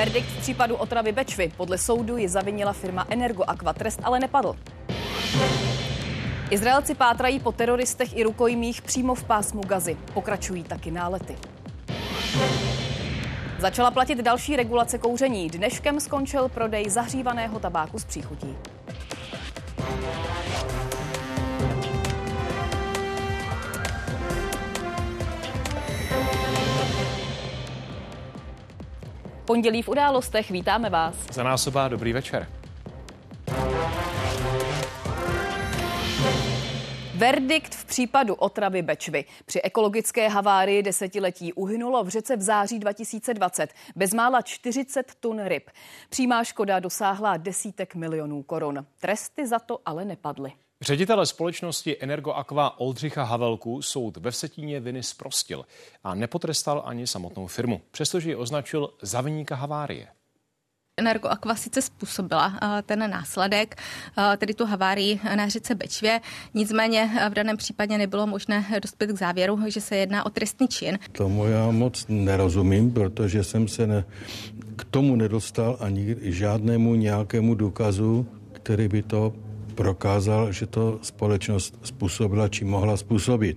[0.00, 1.52] Verdikt v případu otravy Bečvy.
[1.56, 3.72] Podle soudu ji zavinila firma Energoaqua.
[3.72, 4.56] Trest ale nepadl.
[6.50, 9.96] Izraelci pátrají po teroristech i rukojmích přímo v pásmu Gazy.
[10.14, 11.36] Pokračují taky nálety.
[13.58, 15.48] Začala platit další regulace kouření.
[15.48, 18.56] Dneškem skončil prodej zahřívaného tabáku z příchutí.
[29.50, 31.14] Pondělí v událostech vítáme vás.
[31.32, 32.48] Za násobá dobrý večer.
[37.14, 39.24] Verdikt v případu otravy Bečvy.
[39.46, 45.70] Při ekologické havárii desetiletí uhynulo v řece v září 2020 bezmála 40 tun ryb.
[46.10, 48.86] Přímá škoda dosáhla desítek milionů korun.
[49.00, 50.52] Tresty za to ale nepadly.
[50.82, 55.64] Ředitele společnosti Energoaqua Oldřicha Havelku soud ve Vsetíně viny zprostil
[56.04, 60.08] a nepotrestal ani samotnou firmu, přestože ji označil za vyníka havárie.
[60.96, 63.76] Energoaqua sice způsobila eh, ten následek,
[64.18, 66.20] eh, tedy tu havárii na řece Bečvě,
[66.54, 70.68] nicméně eh, v daném případě nebylo možné dospět k závěru, že se jedná o trestný
[70.68, 70.98] čin.
[71.12, 74.04] Tomu já moc nerozumím, protože jsem se ne,
[74.76, 79.32] k tomu nedostal ani žádnému nějakému důkazu, který by to
[79.70, 83.56] prokázal, že to společnost způsobila či mohla způsobit.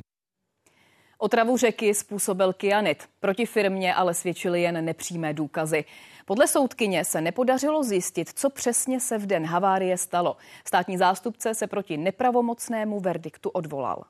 [1.18, 3.04] Otravu řeky způsobil kyanit.
[3.20, 5.86] Proti firmě ale svědčily jen nepřímé důkazy.
[6.26, 10.38] Podle soudkyně se nepodařilo zjistit, co přesně se v den havárie stalo.
[10.68, 14.04] Státní zástupce se proti nepravomocnému verdiktu odvolal.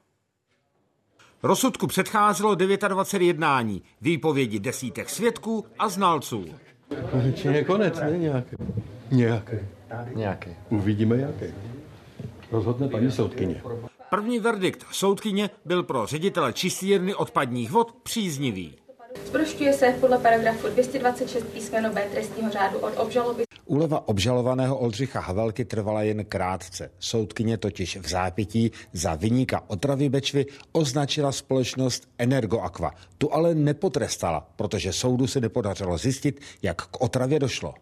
[1.44, 6.46] Rozsudku předcházelo 29 jednání, výpovědi desítek svědků a znalců.
[7.12, 8.56] Konečně je konec, ne nějaký.
[9.12, 9.56] Nějaký.
[10.16, 10.50] Nějaký.
[10.70, 11.46] Uvidíme jaký.
[12.54, 13.62] Rozhodne paní soudkyně.
[14.09, 18.76] První verdikt soudkyně byl pro ředitele čistírny odpadních vod příznivý.
[19.26, 23.44] Zprošťuje se podle paragrafu 226 písmeno B trestního řádu od obžaloby.
[23.66, 26.91] Úleva obžalovaného Oldřicha Havelky trvala jen krátce.
[27.00, 32.91] Soudkyně totiž v zápětí za vyníka otravy Bečvy označila společnost Energoaqua.
[33.18, 37.74] Tu ale nepotrestala, protože soudu se nepodařilo zjistit, jak k otravě došlo.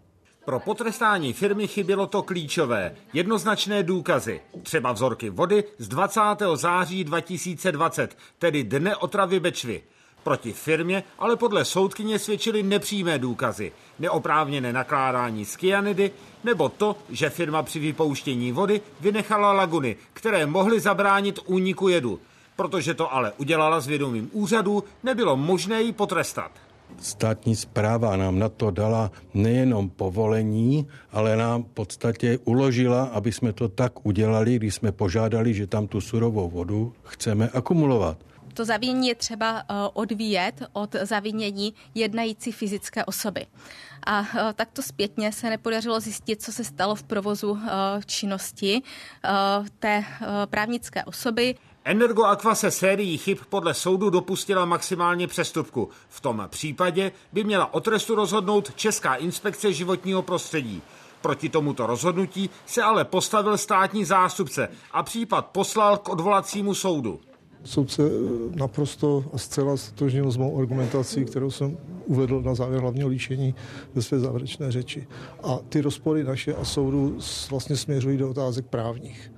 [0.46, 6.22] Pro potrestání firmy chybělo to klíčové, jednoznačné důkazy, třeba vzorky vody z 20.
[6.56, 9.84] září 2020, tedy dne otravy Bečvy.
[10.24, 16.12] Proti firmě ale podle soudkyně svědčily nepřímé důkazy, neoprávněné nakládání z kyanidy
[16.44, 22.20] nebo to, že firma při vypouštění vody vynechala laguny, které mohly zabránit úniku jedu.
[22.56, 26.52] Protože to ale udělala s vědomím úřadu, nebylo možné ji potrestat.
[27.00, 33.54] Státní zpráva nám na to dala nejenom povolení, ale nám v podstatě uložila, aby jsme
[33.54, 38.18] to tak udělali, když jsme požádali, že tam tu surovou vodu chceme akumulovat.
[38.54, 43.46] To zavinění je třeba eh, odvíjet od zavinění jednající fyzické osoby.
[44.06, 47.70] A eh, takto zpětně se nepodařilo zjistit, co se stalo v provozu eh,
[48.06, 48.82] činnosti
[49.80, 50.04] té
[50.50, 51.56] právnické osoby.
[51.86, 55.90] Energoaqua se sérií chyb podle soudu dopustila maximálně přestupku.
[56.10, 60.82] V tom případě by měla o trestu rozhodnout Česká inspekce životního prostředí.
[61.22, 67.20] Proti tomuto rozhodnutí se ale postavil státní zástupce a případ poslal k odvolacímu soudu.
[67.64, 68.04] Soudce
[68.56, 73.56] naprosto a zcela stotožnil s mou argumentací, kterou jsem uvedl na závěr hlavního líčení
[73.94, 75.08] ve své závěrečné řeči.
[75.44, 77.18] A ty rozpory naše a soudu
[77.50, 79.31] vlastně směřují do otázek právních.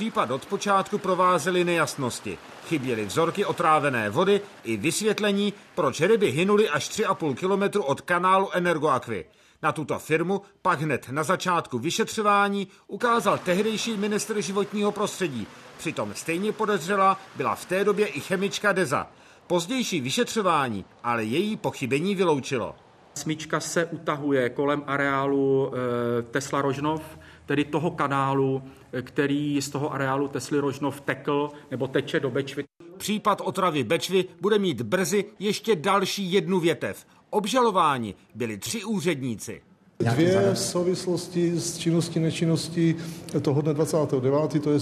[0.00, 2.38] Případ od počátku provázely nejasnosti.
[2.66, 9.24] Chyběly vzorky otrávené vody i vysvětlení, proč ryby hynuly až 3,5 kilometru od kanálu Energoaqui.
[9.62, 15.46] Na tuto firmu pak hned na začátku vyšetřování ukázal tehdejší ministr životního prostředí.
[15.78, 19.06] Přitom stejně podezřela byla v té době i chemička Deza.
[19.46, 22.74] Pozdější vyšetřování ale její pochybení vyloučilo.
[23.14, 27.02] Smyčka se utahuje kolem areálu e, Tesla Rožnov,
[27.50, 28.62] tedy toho kanálu,
[29.02, 32.64] který z toho areálu Tesly Rožnov tekl nebo teče do Bečvy.
[32.96, 37.06] Případ otravy Bečvy bude mít brzy ještě další jednu větev.
[37.30, 39.62] Obžalováni byli tři úředníci.
[39.98, 42.96] Dvě souvislosti s činností nečinností
[43.42, 44.62] toho dne 29.
[44.62, 44.78] to je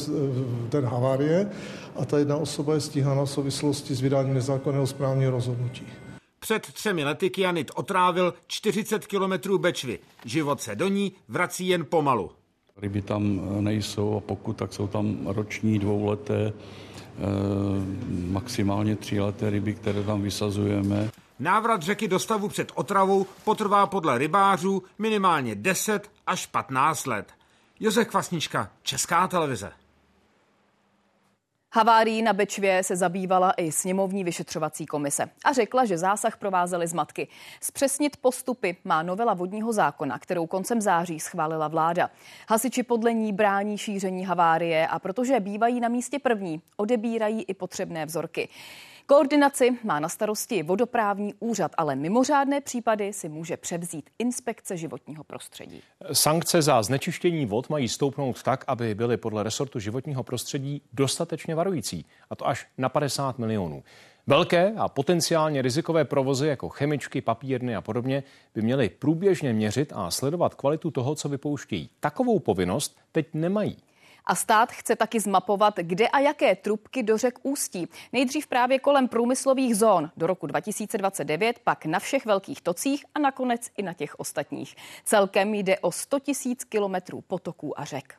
[0.68, 1.50] ten havárie
[1.96, 5.86] a ta jedna osoba je stíhána v souvislosti s vydáním nezákonného správního rozhodnutí.
[6.40, 9.98] Před třemi lety Kianit otrávil 40 kilometrů Bečvy.
[10.24, 12.37] Život se do ní vrací jen pomalu.
[12.82, 17.22] Ryby tam nejsou a pokud, tak jsou tam roční, dvouleté, eh,
[18.26, 21.10] maximálně tříleté ryby, které tam vysazujeme.
[21.38, 27.32] Návrat řeky do stavu před otravou potrvá podle rybářů minimálně 10 až 15 let.
[27.80, 29.72] Josef Kvasnička, Česká televize.
[31.72, 37.28] Havárií na Bečvě se zabývala i sněmovní vyšetřovací komise a řekla, že zásah provázely zmatky.
[37.60, 42.10] Zpřesnit postupy má novela vodního zákona, kterou koncem září schválila vláda.
[42.48, 48.06] Hasiči podle ní brání šíření havárie a protože bývají na místě první, odebírají i potřebné
[48.06, 48.48] vzorky.
[49.10, 55.82] Koordinaci má na starosti vodoprávní úřad, ale mimořádné případy si může převzít inspekce životního prostředí.
[56.12, 62.04] Sankce za znečištění vod mají stoupnout tak, aby byly podle resortu životního prostředí dostatečně varující,
[62.30, 63.82] a to až na 50 milionů.
[64.26, 68.22] Velké a potenciálně rizikové provozy jako chemičky, papírny a podobně
[68.54, 71.90] by měly průběžně měřit a sledovat kvalitu toho, co vypouštějí.
[72.00, 73.76] Takovou povinnost teď nemají.
[74.28, 77.88] A stát chce taky zmapovat, kde a jaké trubky do řek ústí.
[78.12, 83.70] Nejdřív právě kolem průmyslových zón do roku 2029, pak na všech velkých tocích a nakonec
[83.76, 84.76] i na těch ostatních.
[85.04, 88.14] Celkem jde o 100 tisíc kilometrů potoků a řek.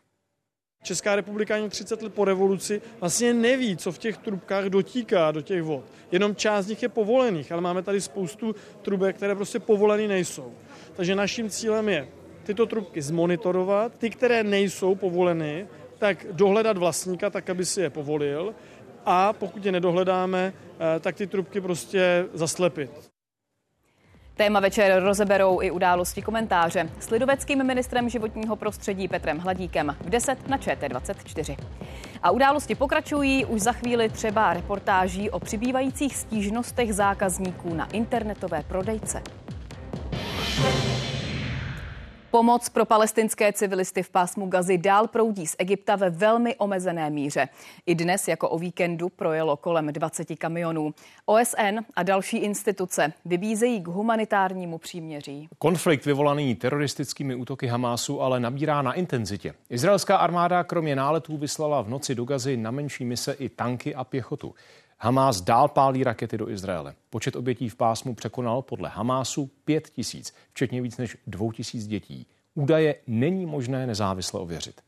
[0.84, 5.42] Česká republika ani 30 let po revoluci vlastně neví, co v těch trubkách dotíká do
[5.42, 5.86] těch vod.
[6.12, 10.54] Jenom část z nich je povolených, ale máme tady spoustu trubek, které prostě povolený nejsou.
[10.96, 12.08] Takže naším cílem je
[12.44, 15.68] tyto trubky zmonitorovat, ty, které nejsou povoleny,
[16.00, 18.56] tak dohledat vlastníka, tak aby si je povolil
[19.06, 20.54] a pokud je nedohledáme,
[20.96, 23.10] eh, tak ty trubky prostě zaslepit.
[24.36, 30.48] Téma večer rozeberou i události komentáře s lidoveckým ministrem životního prostředí Petrem Hladíkem v 10
[30.48, 31.58] na ČT24.
[32.24, 39.22] A události pokračují už za chvíli třeba reportáží o přibývajících stížnostech zákazníků na internetové prodejce.
[42.32, 47.50] Pomoc pro palestinské civilisty v pásmu Gazy dál proudí z Egypta ve velmi omezené míře.
[47.86, 50.94] I dnes, jako o víkendu, projelo kolem 20 kamionů.
[51.26, 55.48] OSN a další instituce vybízejí k humanitárnímu příměří.
[55.58, 59.54] Konflikt vyvolaný teroristickými útoky Hamásu ale nabírá na intenzitě.
[59.70, 64.04] Izraelská armáda kromě náletů vyslala v noci do Gazy na menší mise i tanky a
[64.04, 64.56] pěchotu.
[65.02, 66.96] Hamás dál pálí rakety do Izraele.
[67.10, 72.28] Počet obětí v pásmu překonal podle Hamásu 5 tisíc, včetně víc než 2 tisíc dětí.
[72.56, 74.82] Údaje není možné nezávisle ověřit.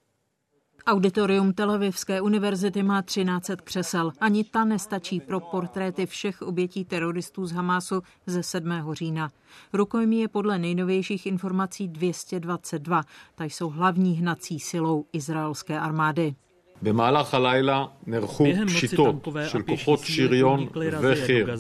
[0.87, 4.11] Auditorium Televivské univerzity má 13 křesel.
[4.19, 8.93] Ani ta nestačí pro portréty všech obětí teroristů z Hamásu ze 7.
[8.93, 9.31] října.
[9.73, 13.03] Rukojmí je podle nejnovějších informací 222.
[13.35, 16.35] Ta jsou hlavní hnací silou izraelské armády.
[16.82, 20.66] במהלך הלילה נערכו פשיטות של כוחות שריון
[21.02, 21.54] וחי"ר.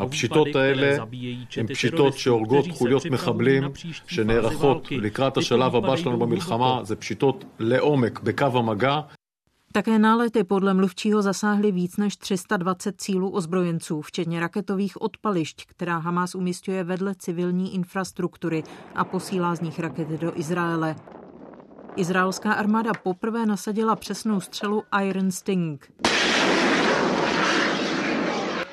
[0.00, 1.04] הפשיטות האלה
[1.56, 3.62] הן פשיטות שהורגות חוליות מחבלים
[4.06, 9.00] שנערכות לקראת השלב הבא שלנו במלחמה, זה פשיטות לעומק בקו המגע.
[9.72, 16.34] Také nálety podle mluvčího zasáhly víc než 320 cílů ozbrojenců, včetně raketových odpališť, která Hamas
[16.34, 18.62] umistuje vedle civilní infrastruktury
[18.94, 20.96] a posílá z nich rakety do Izraele.
[21.97, 25.91] Izraelská armáda poprvé nasadila přesnou střelu Iron Sting.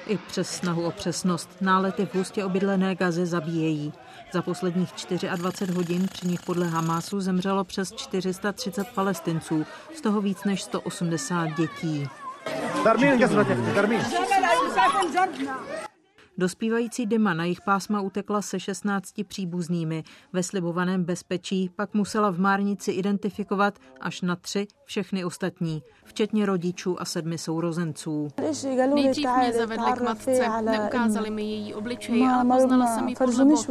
[0.06, 3.92] I přes snahu o přesnost nálety v hustě obydlené gazy zabíjejí.
[4.32, 4.88] Za posledních
[5.36, 11.46] 24 hodin při nich podle Hamásu zemřelo přes 430 palestinců, z toho víc než 180
[11.46, 12.08] dětí.
[16.38, 20.04] Dospívající Dima na jejich pásma utekla se 16 příbuznými.
[20.32, 27.00] Ve slibovaném bezpečí pak musela v Márnici identifikovat až na tři všechny ostatní, včetně rodičů
[27.00, 28.28] a sedmi sourozenců.
[28.94, 33.66] Nejdřív mě zavedli k matce, neukázali mi její obličej, ale poznala jsem ji podle bod.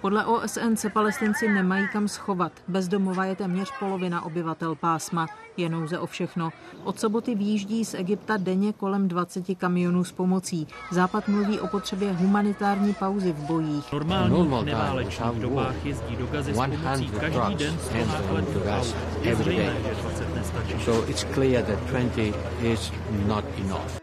[0.00, 2.52] Podle OSN se palestinci nemají kam schovat.
[2.68, 5.26] Bezdomova je téměř polovina obyvatel pásma.
[5.56, 6.50] Je nouze o všechno.
[6.84, 10.66] Od soboty výjíždí z Egypta denně kolem 20 kamionů s pomocí.
[10.90, 13.92] Západ mluví o potřebě humanitární pauzy v bojích.
[13.92, 18.96] Normálních neválečných dobách jezdí do Gazy s pomocí každý den 100 nákladních aut.
[19.22, 20.84] Je zřejmé, že 20 nestačí.
[20.84, 22.92] So it's clear that 20 is
[23.26, 23.97] not enough.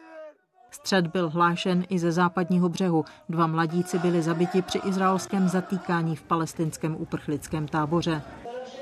[0.86, 3.06] Střed byl hlášen i ze západního břehu.
[3.30, 8.22] Dva mladíci byli zabiti při izraelském zatýkání v palestinském uprchlickém táboře.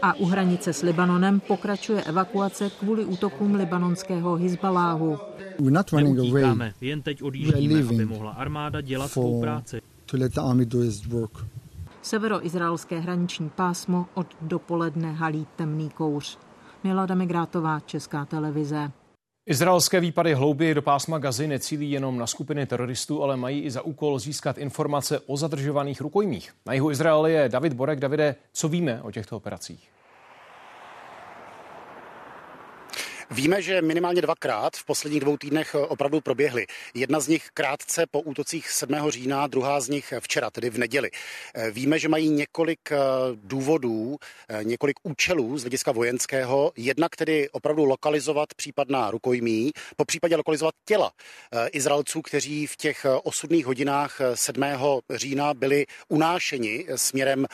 [0.01, 5.17] A u hranice s Libanonem pokračuje evakuace kvůli útokům libanonského Hizbaláhu.
[5.93, 9.81] Neutíkáme, jen teď odjíždíme, aby mohla armáda dělat svou práci.
[12.01, 16.37] Severoizraelské hraniční pásmo od dopoledne halí temný kouř.
[16.83, 18.91] Milada Migrátová, Česká televize.
[19.45, 23.81] Izraelské výpady hlouběji do pásma Gazy necílí jenom na skupiny teroristů, ale mají i za
[23.81, 26.53] úkol získat informace o zadržovaných rukojmích.
[26.65, 27.99] Na jihu Izraele je David Borek.
[27.99, 29.89] Davide, co víme o těchto operacích?
[33.33, 36.67] Víme, že minimálně dvakrát v posledních dvou týdnech opravdu proběhly.
[36.93, 38.95] Jedna z nich krátce po útocích 7.
[39.09, 41.09] října, druhá z nich včera, tedy v neděli.
[41.71, 42.97] Víme, že mají několik eh,
[43.33, 44.17] důvodů,
[44.49, 46.71] eh, několik účelů z hlediska vojenského.
[46.75, 51.11] Jednak tedy opravdu lokalizovat případná rukojmí, po případě lokalizovat těla
[51.51, 54.63] eh, Izraelců, kteří v těch osudných hodinách 7.
[55.09, 57.45] října byli unášeni směrem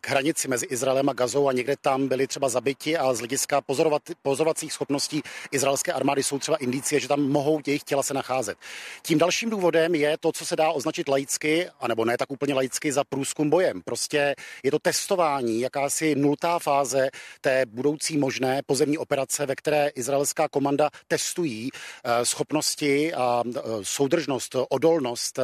[0.00, 3.60] k hranici mezi Izraelem a Gazou a někde tam byli třeba zabiti a z hlediska
[3.60, 5.15] pozorovat, pozorovacích schopností
[5.50, 8.58] izraelské armády jsou třeba indicie, že tam mohou jejich těla se nacházet.
[9.02, 12.92] Tím dalším důvodem je to, co se dá označit laicky, anebo ne tak úplně laicky,
[12.92, 13.82] za průzkum bojem.
[13.84, 17.08] Prostě je to testování, jakási nultá fáze
[17.40, 24.56] té budoucí možné pozemní operace, ve které izraelská komanda testují eh, schopnosti a eh, soudržnost,
[24.68, 25.42] odolnost eh,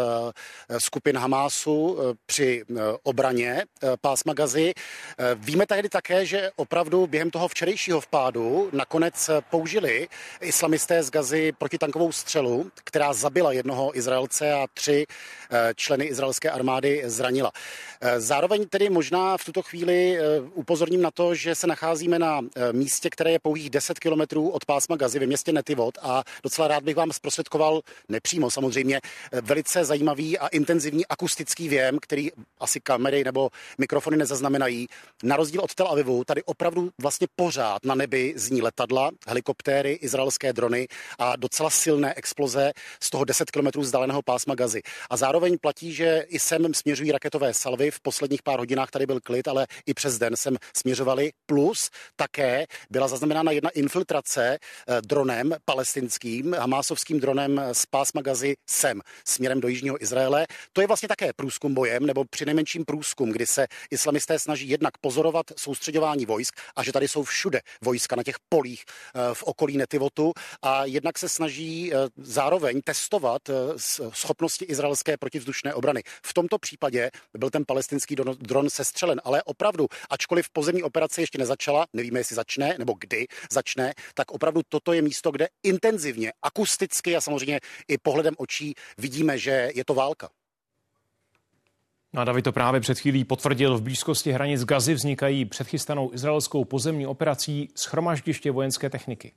[0.81, 2.65] skupin Hamásu při
[3.03, 3.65] obraně
[4.01, 4.73] pásma Gazy.
[5.35, 9.31] Víme tady také, že opravdu během toho včerejšího vpádu nakonec
[9.63, 10.09] použili
[10.41, 15.07] islamisté z Gazy protitankovou střelu, která zabila jednoho Izraelce a tři
[15.75, 17.53] členy izraelské armády zranila.
[18.19, 22.73] Zároveň tedy možná v tuto chvíli eh, upozorním na to, že se nacházíme na eh,
[22.73, 26.85] místě, které je pouhých 10 kilometrů od pásma Gazy ve městě Netivot a docela rád
[26.85, 29.01] bych vám zprostředkoval nepřímo samozřejmě
[29.33, 34.87] eh, velice zajímavý a intenzivní akustický věm, který asi kamery nebo mikrofony nezaznamenají.
[35.23, 39.42] Na rozdíl od Tel Avivu tady opravdu vlastně pořád na nebi zní letadla, helikoptéry,
[39.93, 42.73] izraelské drony a docela silné exploze
[43.03, 44.83] z toho 10 kilometrů vzdáleného pásma Gazy.
[45.11, 49.21] A zároveň platí, že i sem směřují raketové salvy v posledních pár hodinách tady byl
[49.21, 51.31] klid, ale i přes den sem směřovali.
[51.47, 59.01] Plus také byla zaznamenána jedna infiltrace eh, dronem palestinským, hamásovským dronem z pásma Gazy sem,
[59.27, 60.47] směrem do jižního Izraele.
[60.73, 65.47] To je vlastně také průzkum bojem, nebo přinejmenším průzkum, kdy se islamisté snaží jednak pozorovat
[65.57, 70.33] soustředování vojsk a že tady jsou všude vojska na těch polích eh, v okolí Netivotu
[70.63, 73.43] a jednak se snaží eh, zároveň testovat
[74.13, 76.03] schopnosti izraelské protivzdušné obrany.
[76.27, 81.87] V tomto případě byl ten palestinský dron sestřelen, ale opravdu, ačkoliv pozemní operace ještě nezačala,
[81.93, 87.21] nevíme, jestli začne nebo kdy začne, tak opravdu toto je místo, kde intenzivně, akusticky a
[87.21, 90.29] samozřejmě i pohledem očí vidíme, že je to válka.
[92.15, 93.79] No a David to právě před chvílí potvrdil.
[93.79, 99.33] V blízkosti hranic Gazy vznikají předchystanou izraelskou pozemní operací schromaždiště vojenské techniky.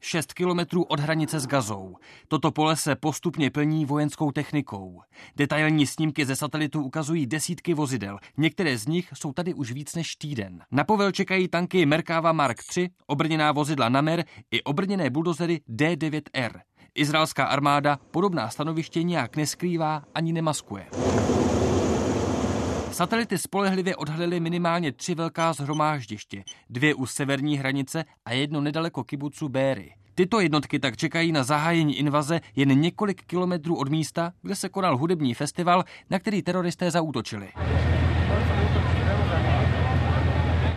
[0.00, 1.96] 6 kilometrů od hranice s Gazou.
[2.28, 5.02] Toto pole se postupně plní vojenskou technikou.
[5.36, 8.18] Detailní snímky ze satelitu ukazují desítky vozidel.
[8.36, 10.62] Některé z nich jsou tady už víc než týden.
[10.70, 16.60] Na povel čekají tanky Merkava Mark III, obrněná vozidla Namer i obrněné buldozery D9R.
[16.94, 20.86] Izraelská armáda podobná stanoviště nějak neskrývá ani nemaskuje.
[22.96, 29.48] Satelity spolehlivě odhalily minimálně tři velká zhromáždiště, dvě u severní hranice a jedno nedaleko kibucu
[29.48, 29.92] Béry.
[30.14, 34.96] Tyto jednotky tak čekají na zahájení invaze jen několik kilometrů od místa, kde se konal
[34.96, 37.48] hudební festival, na který teroristé zaútočili.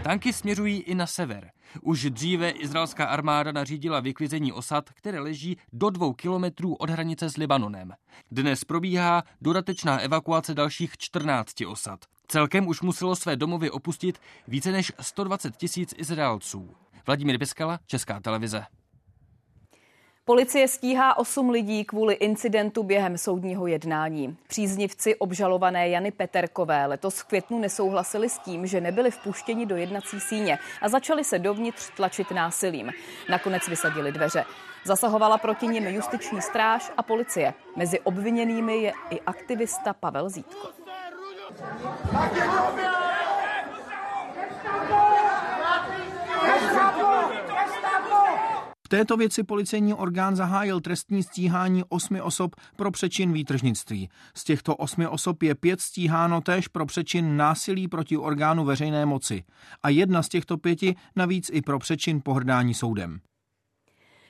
[0.10, 1.52] Tanky směřují i na sever.
[1.82, 7.38] Už dříve izraelská armáda nařídila vyklizení osad, které leží do dvou kilometrů od hranice s
[7.38, 7.94] Libanonem.
[8.32, 12.06] Dnes probíhá dodatečná evakuace dalších 14 osad.
[12.28, 16.76] Celkem už muselo své domovy opustit více než 120 tisíc Izraelců.
[17.08, 18.66] Vladimír Piskala, Česká televize.
[20.30, 24.38] Policie stíhá osm lidí kvůli incidentu během soudního jednání.
[24.48, 30.20] Příznivci obžalované Jany Peterkové letos v květnu nesouhlasili s tím, že nebyli vpuštěni do jednací
[30.20, 32.92] síně a začali se dovnitř tlačit násilím.
[33.30, 34.46] Nakonec vysadili dveře.
[34.86, 37.54] Zasahovala proti nim justiční stráž a policie.
[37.76, 40.68] Mezi obviněnými je i aktivista Pavel Zítko.
[48.92, 54.10] Této věci policejní orgán zahájil trestní stíhání osmi osob pro přečin výtržnictví.
[54.36, 59.44] Z těchto osmi osob je pět stíháno též pro přečin násilí proti orgánu veřejné moci
[59.84, 63.20] a jedna z těchto pěti navíc i pro přečin pohrdání soudem.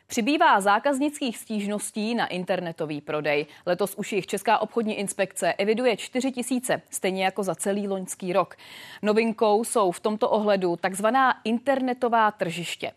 [0.07, 3.45] Přibývá zákaznických stížností na internetový prodej.
[3.65, 8.55] Letos už jich Česká obchodní inspekce eviduje 4 tisíce, stejně jako za celý loňský rok.
[9.01, 12.91] Novinkou jsou v tomto ohledu takzvaná internetová tržiště.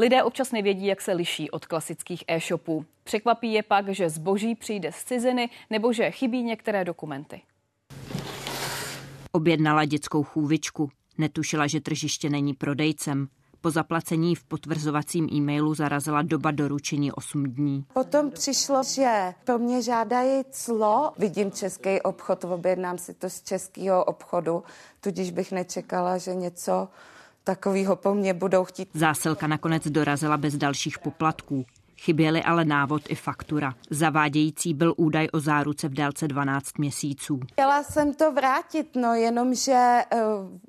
[0.00, 2.84] Lidé občas nevědí, jak se liší od klasických e-shopů.
[3.04, 7.42] Překvapí je pak, že zboží přijde z ciziny nebo že chybí některé dokumenty.
[9.32, 10.90] Objednala dětskou chůvičku.
[11.18, 13.28] Netušila, že tržiště není prodejcem.
[13.60, 17.84] Po zaplacení v potvrzovacím e-mailu zarazila doba doručení 8 dní.
[17.94, 21.12] Potom přišlo, že po mě žádají clo.
[21.18, 24.62] Vidím český obchod, objednám si to z českého obchodu,
[25.00, 26.88] tudíž bych nečekala, že něco
[27.44, 28.88] takovýho po mně budou chtít.
[28.94, 31.66] Zásilka nakonec dorazila bez dalších poplatků.
[32.00, 33.74] Chyběly ale návod i faktura.
[33.90, 37.40] Zavádějící byl údaj o záruce v délce 12 měsíců.
[37.52, 40.20] Chtěla jsem to vrátit, no jenomže uh,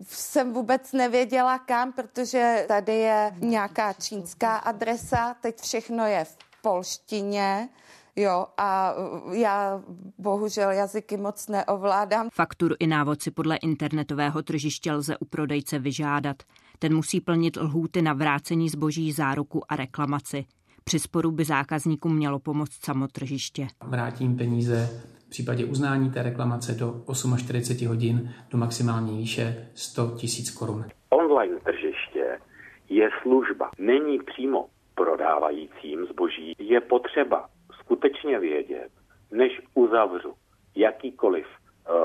[0.04, 7.70] jsem vůbec nevěděla kam, protože tady je nějaká čínská adresa, teď všechno je v polštině.
[8.16, 8.94] Jo, a
[9.32, 9.82] já
[10.18, 12.30] bohužel jazyky moc neovládám.
[12.34, 16.44] Fakturu i návod si podle internetového tržiště lze u prodejce vyžádat.
[16.84, 20.46] Ten musí plnit lhůty na vrácení zboží, záruku a reklamaci.
[20.84, 23.68] Při sporu by zákazníkům mělo pomoct samotržiště.
[23.84, 24.90] Vrátím peníze
[25.28, 27.04] v případě uznání té reklamace do
[27.38, 30.18] 48 hodin do maximální výše 100 000
[30.60, 30.86] korun.
[31.10, 32.40] Online tržiště
[32.90, 36.56] je služba, není přímo prodávajícím zboží.
[36.60, 38.90] Je potřeba skutečně vědět,
[39.32, 40.34] než uzavřu
[40.76, 41.96] jakýkoliv uh,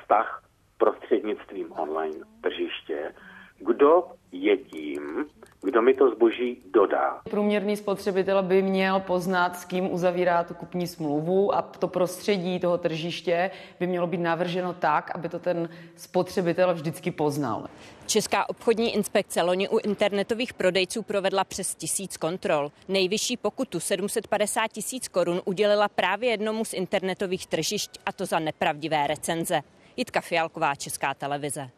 [0.00, 0.42] vztah
[0.78, 3.14] prostřednictvím online tržiště,
[3.58, 5.26] kdo je tím,
[5.62, 7.20] kdo mi to zboží dodá.
[7.30, 12.78] Průměrný spotřebitel by měl poznat, s kým uzavírá tu kupní smlouvu a to prostředí toho
[12.78, 17.66] tržiště by mělo být navrženo tak, aby to ten spotřebitel vždycky poznal.
[18.06, 22.72] Česká obchodní inspekce loni u internetových prodejců provedla přes tisíc kontrol.
[22.88, 29.06] Nejvyšší pokutu 750 tisíc korun udělila právě jednomu z internetových tržišť a to za nepravdivé
[29.06, 29.60] recenze.
[29.96, 31.70] Jitka Fialková, Česká televize.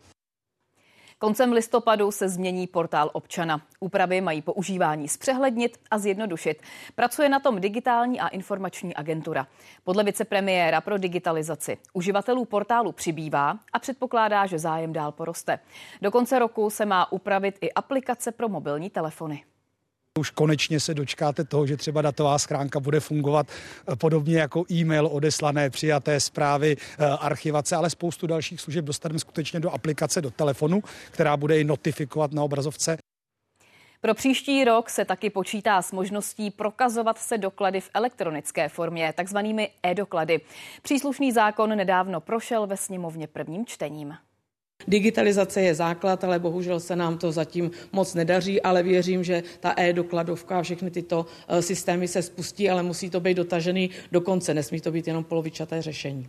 [1.21, 3.61] Koncem listopadu se změní portál občana.
[3.81, 6.63] Úpravy mají používání zpřehlednit a zjednodušit.
[6.95, 9.47] Pracuje na tom digitální a informační agentura.
[9.85, 15.59] Podle vicepremiéra pro digitalizaci uživatelů portálu přibývá a předpokládá, že zájem dál poroste.
[16.03, 19.45] Do konce roku se má upravit i aplikace pro mobilní telefony.
[20.19, 23.47] Už konečně se dočkáte toho, že třeba datová schránka bude fungovat
[23.93, 29.61] eh, podobně jako e-mail, odeslané, přijaté zprávy, eh, archivace, ale spoustu dalších služeb dostaneme skutečně
[29.61, 32.99] do aplikace, do telefonu, která bude i notifikovat na obrazovce.
[34.01, 39.71] Pro příští rok se taky počítá s možností prokazovat se doklady v elektronické formě, takzvanými
[39.83, 40.41] e-doklady.
[40.83, 44.15] Příslušný zákon nedávno prošel ve sněmovně prvním čtením.
[44.87, 49.75] Digitalizace je základ, ale bohužel se nám to zatím moc nedaří, ale věřím, že ta
[49.77, 54.55] e-dokladovka a všechny tyto eh, systémy se spustí, ale musí to být dotažený do konce,
[54.55, 56.27] nesmí to být jenom polovičaté řešení.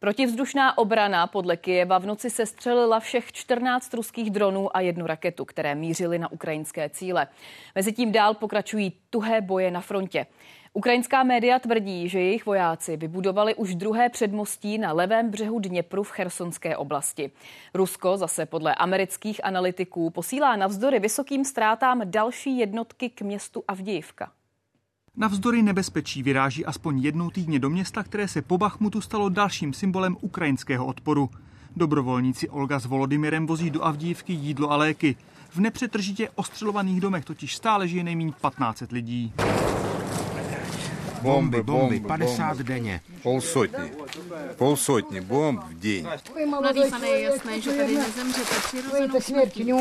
[0.00, 5.44] Protivzdušná obrana podle Kijeva v noci se střelila všech 14 ruských dronů a jednu raketu,
[5.44, 7.26] které mířily na ukrajinské cíle.
[7.74, 10.26] Mezitím dál pokračují tuhé boje na frontě.
[10.72, 16.10] Ukrajinská média tvrdí, že jejich vojáci vybudovali už druhé předmostí na levém břehu Dněpru v
[16.10, 17.30] Chersonské oblasti.
[17.74, 24.32] Rusko zase podle amerických analytiků posílá navzdory vysokým ztrátám další jednotky k městu Avdijivka.
[25.16, 30.16] Navzdory nebezpečí vyráží aspoň jednou týdně do města, které se po Bachmutu stalo dalším symbolem
[30.20, 31.30] ukrajinského odporu.
[31.76, 35.16] Dobrovolníci Olga s Volodymyrem vozí do Avdívky jídlo a léky.
[35.50, 39.32] V nepřetržitě ostřelovaných domech totiž stále žije nejméně 15 lidí.
[41.22, 43.00] Bomby, bomby, 50 denně.
[43.22, 43.90] Polsotní.
[44.56, 46.08] Polsotní bomb v den.
[46.48, 49.72] Mladý pane, je jasné, že tady nezemřete přirozenou smrtí.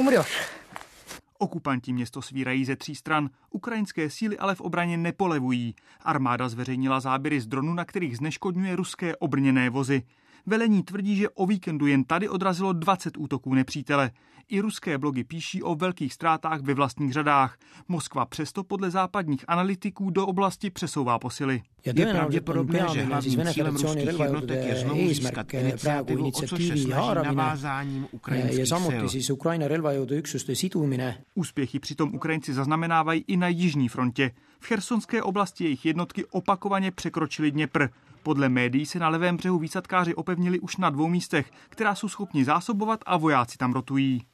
[1.37, 5.75] Okupanti město svírají ze tří stran, ukrajinské síly ale v obraně nepolevují.
[6.01, 10.03] Armáda zveřejnila záběry z dronu, na kterých zneškodňuje ruské obrněné vozy.
[10.49, 14.11] Velení tvrdí, že o víkendu jen tady odrazilo 20 útoků nepřítele.
[14.47, 17.57] I ruské blogy píší o velkých ztrátách ve vlastních řadách.
[17.87, 21.61] Moskva přesto podle západních analytiků do oblasti přesouvá posily.
[21.85, 27.15] Je pravděpodobné, že hlavním cílem ruských jednotek je znovu získat iniciativu, o což se snaží
[27.23, 29.03] navázáním ukrajinských sil.
[31.35, 34.31] Úspěchy přitom Ukrajinci zaznamenávají i na jižní frontě.
[34.59, 37.87] V chersonské oblasti jejich jednotky opakovaně překročily Dněpr.
[38.22, 42.44] Podle médií se na levém břehu výsadkáři opevnili už na dvou místech, která jsou schopni
[42.44, 44.24] zásobovat a vojáci tam rotují.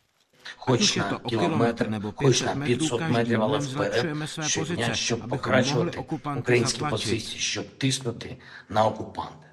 [0.57, 6.05] Хоч на кілометр, хоч на 500 метрів, але вперед щодня, щоб покращувати
[6.39, 8.37] українські позиції, щоб тиснути
[8.71, 9.47] на окупанта.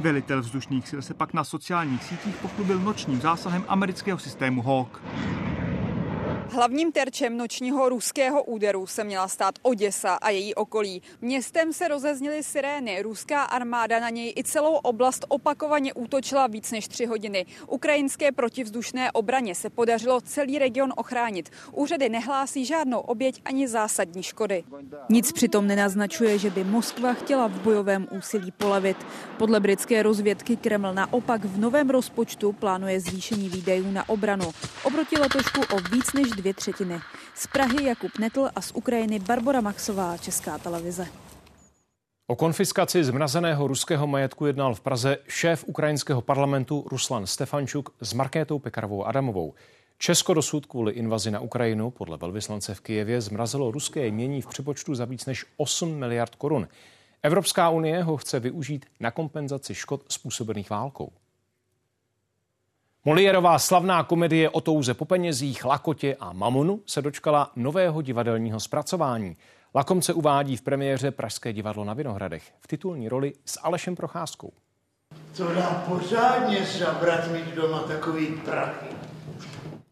[0.00, 5.00] Velitel vzdušných sil se pak na sociálních sítích pochlubil nočním zásahem amerického systému Hawk.
[6.51, 11.01] Hlavním terčem nočního ruského úderu se měla stát Oděsa a její okolí.
[11.21, 16.87] Městem se rozezněly sirény, ruská armáda na něj i celou oblast opakovaně útočila víc než
[16.87, 17.45] tři hodiny.
[17.67, 21.49] Ukrajinské protivzdušné obraně se podařilo celý region ochránit.
[21.71, 24.63] Úřady nehlásí žádnou oběť ani zásadní škody.
[25.09, 28.97] Nic přitom nenaznačuje, že by Moskva chtěla v bojovém úsilí polevit.
[29.37, 34.51] Podle britské rozvědky Kreml naopak v novém rozpočtu plánuje zvýšení výdajů na obranu.
[34.83, 36.99] Oproti letošku o víc než dvě třetiny.
[37.35, 41.07] Z Prahy Jakub Netl a z Ukrajiny Barbara Maxová, Česká televize.
[42.27, 48.59] O konfiskaci zmrazeného ruského majetku jednal v Praze šéf ukrajinského parlamentu Ruslan Stefančuk s Markétou
[48.59, 49.53] Pekarovou Adamovou.
[49.97, 54.95] Česko dosud kvůli invazi na Ukrajinu podle velvyslance v Kijevě zmrazilo ruské jmění v přepočtu
[54.95, 56.67] za víc než 8 miliard korun.
[57.23, 61.11] Evropská unie ho chce využít na kompenzaci škod způsobených válkou.
[63.05, 69.37] Molierová slavná komedie o touze po penězích, lakotě a mamonu se dočkala nového divadelního zpracování.
[69.75, 74.53] Lakomce uvádí v premiéře Pražské divadlo na Vinohradech v titulní roli s Alešem Procházkou.
[75.37, 78.87] To dá pořádně zabrat mít doma takový prachy.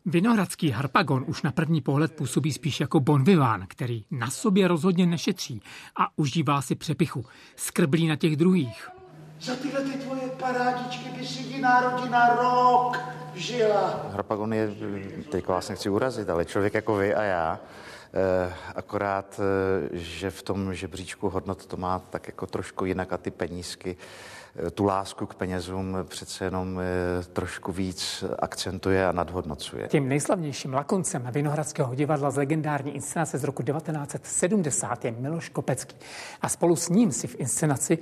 [0.06, 5.62] Vinohradský harpagon už na první pohled působí spíš jako bonviván, který na sobě rozhodně nešetří
[6.00, 7.26] a užívá si přepichu.
[7.56, 8.90] Skrblí na těch druhých.
[9.42, 12.98] Za tyhle ty tvoje parádičky by si jiná rodina rok
[13.34, 14.06] žila.
[14.12, 14.76] Harpagon je,
[15.32, 17.60] teď vás nechci urazit, ale člověk jako vy a já,
[18.14, 23.18] Eh, akorát, eh, že v tom žebříčku hodnot to má tak jako trošku jinak a
[23.18, 23.98] ty penízky
[24.56, 26.82] eh, tu lásku k penězům přece jenom
[27.34, 29.88] trošku víc akcentuje a nadhodnocuje.
[29.88, 35.96] Tím nejslavnějším lakoncem Vinohradského divadla z legendární inscenace z roku 1970 je Miloš Kopecký.
[36.42, 37.98] A spolu s ním si v inscenaci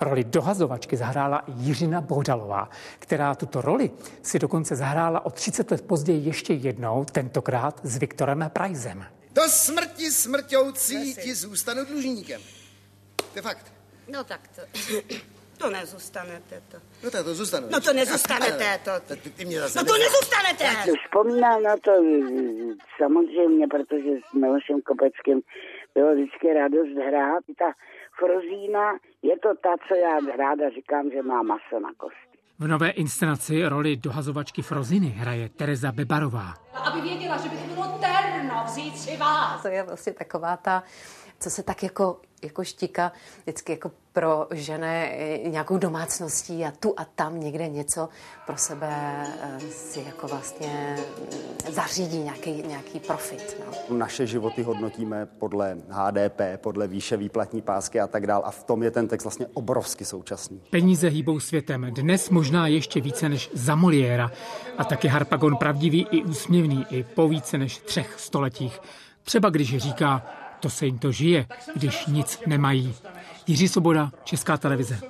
[0.00, 3.90] roli dohazovačky zahrála Jiřina Bohdalová, která tuto roli
[4.22, 9.06] si dokonce zahrála o 30 let později ještě jednou, tentokrát s Viktorem Prajzem.
[9.32, 12.40] Do smrti smrťoucí ti zůstanu dlužníkem.
[13.16, 13.72] To je fakt.
[14.12, 14.62] No tak to...
[15.60, 16.76] To nezůstanete to.
[17.04, 17.66] No tak to zůstanu.
[17.70, 18.90] No to nezůstanete to.
[19.06, 20.64] Ty, ty, ty mě zase no to nezůstanete.
[20.64, 21.92] Já si vzpomínám na to
[22.98, 25.40] samozřejmě, protože s Milošem Kopeckým
[25.94, 27.44] bylo vždycky radost hrát.
[27.58, 27.68] Ta
[28.20, 28.86] Frozína
[29.22, 32.38] je to ta, co já ráda říkám, že má maso na kosti.
[32.58, 36.54] V nové inscenaci roli dohazovačky Froziny hraje Tereza Bebarová.
[36.74, 39.62] Aby věděla, že by to bylo terno vzít si vás.
[39.62, 40.82] To je vlastně taková ta,
[41.40, 47.04] co se tak jako jako štika vždycky jako pro žené nějakou domácností a tu a
[47.04, 48.08] tam někde něco
[48.46, 53.56] pro sebe eh, si jako vlastně mm, zařídí nějaký, nějaký profit.
[53.66, 53.96] No.
[53.96, 58.82] Naše životy hodnotíme podle HDP, podle výše výplatní pásky a tak dál a v tom
[58.82, 60.62] je ten text vlastně obrovsky současný.
[60.70, 61.86] Peníze hýbou světem.
[61.90, 64.30] Dnes možná ještě více než za Moliéra
[64.78, 68.80] a taky Harpagon pravdivý i úsměvný i po více než třech stoletích.
[69.22, 70.26] Třeba když říká,
[70.60, 72.94] to se jim to žije, když nic nemají.
[73.46, 75.00] Jiří Soboda, Česká televize.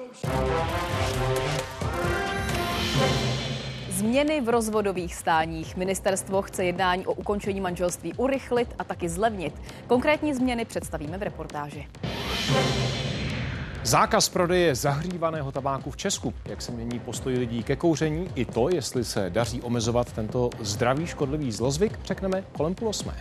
[3.90, 5.76] Změny v rozvodových stáních.
[5.76, 9.54] Ministerstvo chce jednání o ukončení manželství urychlit a taky zlevnit.
[9.86, 11.88] Konkrétní změny představíme v reportáži.
[13.82, 16.34] Zákaz prodeje zahřívaného tabáku v Česku.
[16.44, 18.28] Jak se mění postoj lidí ke kouření?
[18.34, 23.14] I to, jestli se daří omezovat tento zdravý škodlivý zlozvyk, řekneme kolem půl osmé.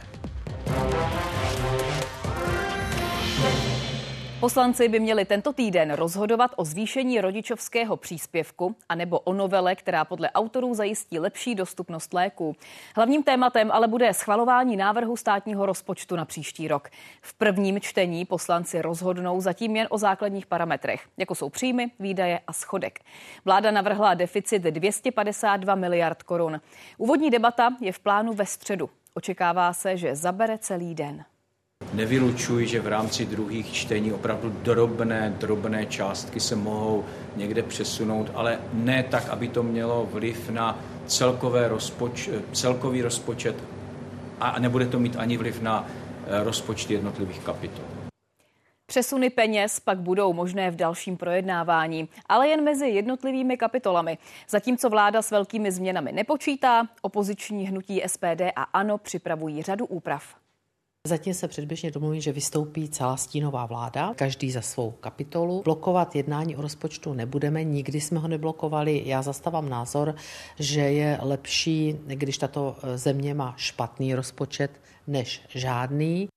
[4.39, 10.31] Poslanci by měli tento týden rozhodovat o zvýšení rodičovského příspěvku anebo o novele, která podle
[10.31, 12.55] autorů zajistí lepší dostupnost léků.
[12.95, 16.89] Hlavním tématem ale bude schvalování návrhu státního rozpočtu na příští rok.
[17.21, 22.53] V prvním čtení poslanci rozhodnou zatím jen o základních parametrech, jako jsou příjmy, výdaje a
[22.53, 22.99] schodek.
[23.45, 26.61] Vláda navrhla deficit 252 miliard korun.
[26.97, 28.89] Úvodní debata je v plánu ve středu.
[29.13, 31.25] Očekává se, že zabere celý den.
[31.93, 38.59] Nevylučuji, že v rámci druhých čtení opravdu drobné, drobné částky se mohou někde přesunout, ale
[38.73, 43.55] ne tak, aby to mělo vliv na celkové rozpoč, celkový rozpočet
[44.39, 45.87] a nebude to mít ani vliv na
[46.27, 47.85] eh, rozpočty jednotlivých kapitol.
[48.85, 54.17] Přesuny peněz pak budou možné v dalším projednávání, ale jen mezi jednotlivými kapitolami.
[54.49, 60.38] Zatímco vláda s velkými změnami nepočítá, opoziční hnutí SPD a ANO připravují řadu úprav.
[61.09, 65.61] Zatím se předběžně domluví, že vystoupí celá stínová vláda, každý za svou kapitolu.
[65.63, 69.01] Blokovat jednání o rozpočtu nebudeme, nikdy jsme ho neblokovali.
[69.05, 70.15] Já zastávám názor,
[70.59, 74.71] že je lepší, když tato země má špatný rozpočet,
[75.07, 76.27] než žádný.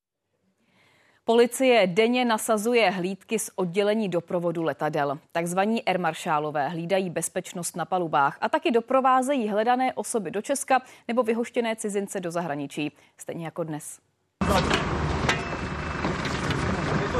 [1.23, 5.19] Policie denně nasazuje hlídky z oddělení doprovodu letadel.
[5.31, 11.75] Takzvaní airmaršálové hlídají bezpečnost na palubách a taky doprovázejí hledané osoby do Česka nebo vyhoštěné
[11.75, 12.91] cizince do zahraničí.
[13.17, 13.99] Stejně jako dnes.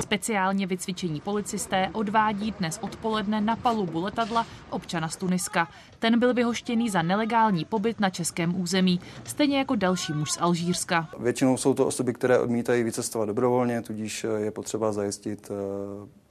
[0.02, 5.68] Speciálně vycvičení policisté odvádí dnes odpoledne na palubu letadla občana z Tuniska.
[6.00, 11.10] Ten byl vyhoštěný za nelegální pobyt na českém území, stejně jako další muž z Alžírska.
[11.20, 15.56] Většinou jsou to osoby, které odmítají vycestovat dobrovolně, tudíž je potřeba zajistit eh,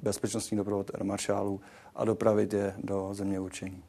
[0.03, 1.61] bezpečnostní doprovod air maršálů
[1.97, 3.83] a dopravit je do země určení.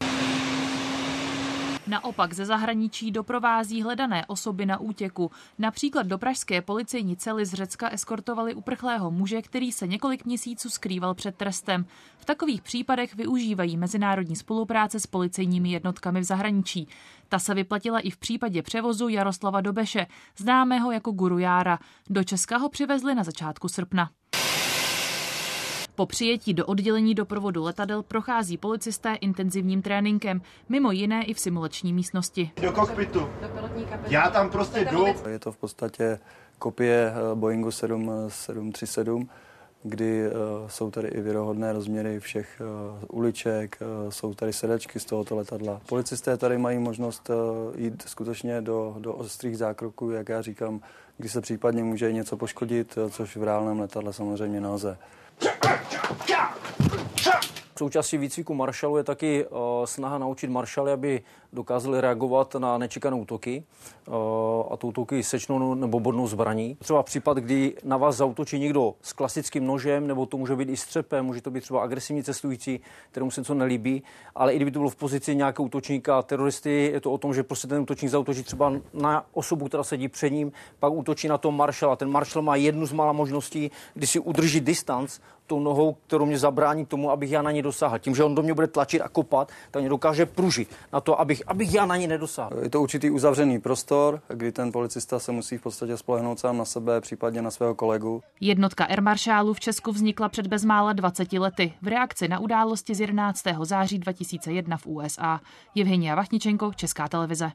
[1.93, 5.32] Naopak ze zahraničí doprovází hledané osoby na útěku.
[5.60, 11.13] Například do pražské policejní cely z Řecka eskortovali uprchlého muže, který se několik měsíců skrýval
[11.13, 11.86] před trestem.
[12.17, 16.88] V takových případech využívají mezinárodní spolupráce s policejními jednotkami v zahraničí.
[17.29, 21.79] Ta se vyplatila i v případě převozu Jaroslava Dobeše, známého jako Guru Jára.
[22.10, 24.10] Do Česka ho přivezli na začátku srpna.
[25.95, 31.93] Po přijetí do oddělení doprovodu letadel prochází policisté intenzivním tréninkem, mimo jiné i v simulační
[31.93, 32.51] místnosti.
[32.62, 33.29] Do kokpitu.
[34.08, 35.06] Já tam prostě jdu.
[35.29, 36.19] Je to v podstatě
[36.60, 39.29] kopie eh, Boeingu 737
[39.84, 40.34] kdy uh,
[40.67, 45.82] jsou tady i věrohodné rozměry všech uh, uliček, uh, jsou tady sedačky z tohoto letadla.
[45.89, 47.36] Policisté tady mají možnost uh,
[47.79, 50.82] jít skutečně do, do ostrých zákroků, jak já říkám,
[51.17, 54.97] kdy se případně může něco poškodit, což v reálném letadle samozřejmě nelze.
[55.43, 57.39] Kjør!
[57.84, 61.22] Součástí výcviku maršalu je taky uh, snaha naučit maršaly, aby
[61.54, 63.63] dokázali reagovat na nečekané útoky
[64.08, 64.13] uh,
[64.72, 66.78] a to útoky sečnou nebo bodnou zbraní.
[66.80, 70.78] Třeba případ, kdy na vás zautočí někdo s klasickým nožem, nebo to může být i
[70.78, 72.80] střepem, může to být třeba agresivní cestující,
[73.12, 74.04] kterému se něco nelíbí,
[74.36, 77.43] ale i kdyby to bylo v pozici nějakého útočníka teroristy, je to o tom, že
[77.43, 81.58] prostě ten útočník zautočí třeba na osobu, která sedí před ním, pak útočí na tom
[81.58, 81.96] maršala.
[81.96, 86.39] Ten maršal má jednu z mála možností, kdy si udrží distanc tou nohou, kterou mě
[86.39, 87.99] zabrání tomu, abych já na ně dosáhl.
[87.99, 91.19] Tím, že on do mě bude tlačit a kopat, tak mě dokáže pružit na to,
[91.19, 92.60] abych, abych já na ně nedosáhl.
[92.63, 96.65] Je to určitý uzavřený prostor, kdy ten policista se musí v podstatě spolehnout sám na
[96.65, 98.21] sebe, případně na svého kolegu.
[98.41, 102.99] Jednotka Air Marshalů v Česku vznikla před bezmála 20 lety v reakci na události z
[102.99, 103.43] 11.
[103.63, 105.39] září 2001 v USA.
[105.82, 107.51] Evgenia Vachničenko, Česká televize.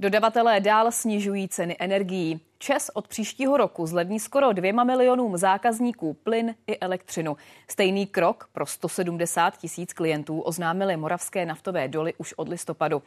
[0.00, 2.40] Dodavatelé dál snižují ceny energií.
[2.58, 7.36] Čes od příštího roku zlevní skoro dvěma milionům zákazníků plyn i elektřinu.
[7.68, 13.02] Stejný krok pro 170 tisíc klientů oznámily moravské naftové doly už od listopadu.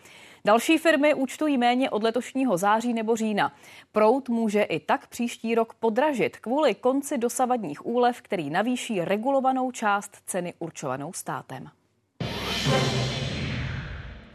[0.46, 3.54] Další firmy účtují méně od letošního září nebo října.
[3.92, 10.18] Prout může i tak příští rok podražit kvůli konci dosavadních úlev, který navýší regulovanou část
[10.26, 11.70] ceny určovanou státem.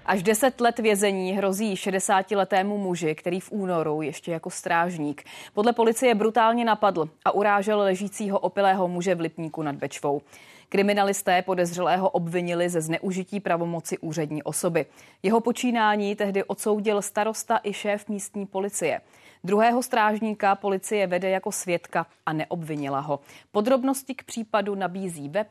[0.09, 6.15] Až 10 let vězení hrozí 60-letému muži, který v únoru ještě jako strážník podle policie
[6.15, 10.23] brutálně napadl a urážel ležícího opilého muže v Lipníku nad Bečvou.
[10.69, 14.87] Kriminalisté podezřelého obvinili ze zneužití pravomoci úřední osoby.
[15.23, 19.01] Jeho počínání tehdy odsoudil starosta i šéf místní policie.
[19.45, 23.21] Druhého strážníka policie vede jako svědka a neobvinila ho.
[23.53, 25.49] Podrobnosti k případu nabízí web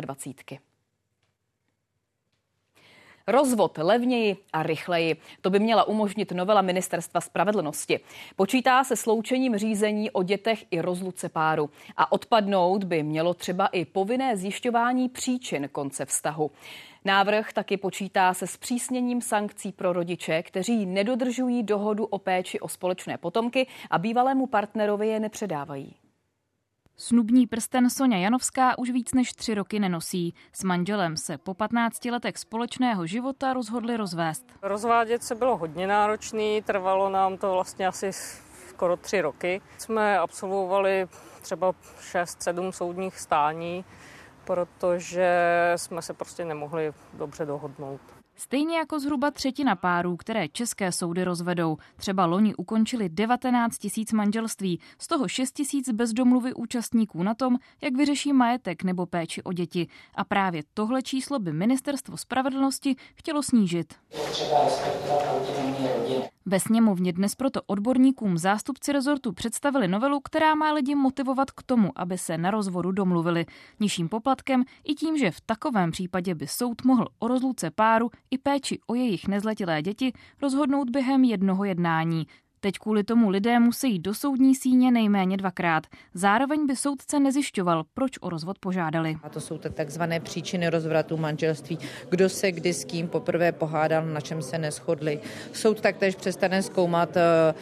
[0.00, 0.75] 24.
[3.28, 5.16] Rozvod levněji a rychleji.
[5.40, 8.00] To by měla umožnit novela Ministerstva spravedlnosti.
[8.36, 11.70] Počítá se sloučením řízení o dětech i rozluce páru.
[11.96, 16.50] A odpadnout by mělo třeba i povinné zjišťování příčin konce vztahu.
[17.04, 23.18] Návrh taky počítá se zpřísněním sankcí pro rodiče, kteří nedodržují dohodu o péči o společné
[23.18, 25.94] potomky a bývalému partnerovi je nepředávají.
[26.98, 30.34] Snubní prsten Sonja Janovská už víc než tři roky nenosí.
[30.52, 34.46] S manželem se po 15 letech společného života rozhodli rozvést.
[34.62, 38.12] Rozvádět se bylo hodně náročný, trvalo nám to vlastně asi
[38.68, 39.60] skoro tři roky.
[39.78, 41.08] Jsme absolvovali
[41.42, 41.72] třeba
[42.12, 43.84] 6-7 soudních stání,
[44.44, 45.28] protože
[45.76, 48.15] jsme se prostě nemohli dobře dohodnout.
[48.36, 51.76] Stejně jako zhruba třetina párů, které české soudy rozvedou.
[51.96, 57.56] Třeba loni ukončili 19 tisíc manželství, z toho 6 tisíc bez domluvy účastníků na tom,
[57.82, 59.88] jak vyřeší majetek nebo péči o děti.
[60.14, 63.94] A právě tohle číslo by ministerstvo spravedlnosti chtělo snížit.
[66.48, 71.92] Ve sněmovně dnes proto odborníkům zástupci rezortu představili novelu, která má lidi motivovat k tomu,
[71.96, 73.46] aby se na rozvodu domluvili.
[73.80, 78.38] Nižším poplatkem i tím, že v takovém případě by soud mohl o rozluce páru i
[78.38, 82.26] péči o jejich nezletilé děti rozhodnout během jednoho jednání.
[82.66, 85.86] Teď kvůli tomu lidé musí do soudní síně nejméně dvakrát.
[86.14, 89.16] Zároveň by soudce nezjišťoval, proč o rozvod požádali.
[89.22, 91.78] A to jsou takzvané příčiny rozvratu manželství.
[92.08, 95.20] Kdo se kdy s kým poprvé pohádal, na čem se neschodli.
[95.52, 97.54] Soud taktéž přestane zkoumat, eh,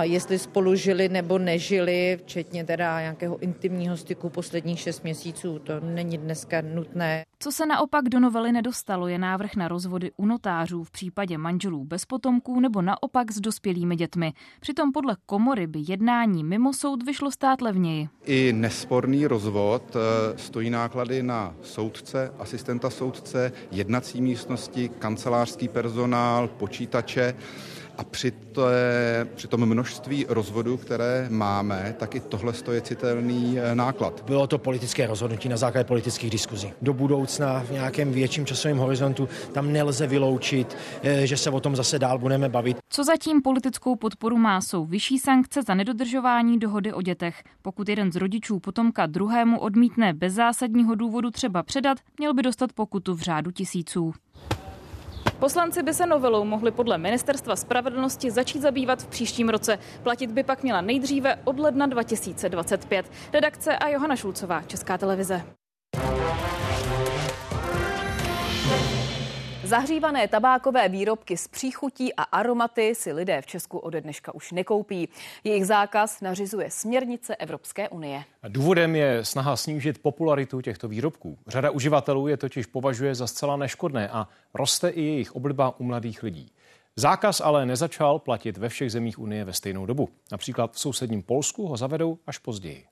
[0.00, 5.58] jestli spolu žili nebo nežili, včetně teda nějakého intimního styku posledních šest měsíců.
[5.58, 7.24] To není dneska nutné.
[7.42, 11.84] Co se naopak do novely nedostalo, je návrh na rozvody u notářů v případě manželů
[11.84, 14.32] bez potomků nebo naopak s dospělými dětmi.
[14.60, 18.08] Přitom podle komory by jednání mimo soud vyšlo stát levněji.
[18.24, 27.34] I nesporný rozvod eh, stojí náklady na soudce, asistenta soudce, jednací místnosti, kancelářský personál, počítače
[27.98, 33.74] A při, té, při tom množství rozvodů, které máme, tak i tohle je citelný eh,
[33.74, 34.24] náklad.
[34.26, 36.72] Bylo to politické rozhodnutí na základě politických diskuzí.
[36.82, 41.76] Do budoucna v nějakém větším časovém horizontu tam nelze vyloučit, eh, že se o tom
[41.76, 42.76] zase dál budeme bavit.
[42.88, 47.42] Co zatím politickou podporu má, jsou vyšší sankce za nedodržování dohody o dětech.
[47.62, 52.72] Pokud jeden z rodičů potomka druhému odmítne bez zásadního důvodu třeba předat, měl by dostat
[52.72, 54.12] pokutu v řádu tisíců.
[55.40, 59.78] Poslanci by se novelou mohli podle Ministerstva spravedlnosti začít zabývat v příštím roce.
[60.02, 63.12] Platit by pak měla nejdříve od ledna 2025.
[63.32, 65.42] Redakce a Johana Šulcová, Česká televize.
[69.70, 75.08] Zahřívané tabákové výrobky s příchutí a aromaty si lidé v Česku ode dneška už nekoupí.
[75.44, 78.24] Jejich zákaz nařizuje směrnice Evropské unie.
[78.48, 81.38] Důvodem je snaha snížit popularitu těchto výrobků.
[81.46, 86.22] Řada uživatelů je totiž považuje za zcela neškodné a roste i jejich obliba u mladých
[86.22, 86.52] lidí.
[86.96, 90.08] Zákaz ale nezačal platit ve všech zemích Unie ve stejnou dobu.
[90.32, 92.84] Například v sousedním Polsku ho zavedou až později.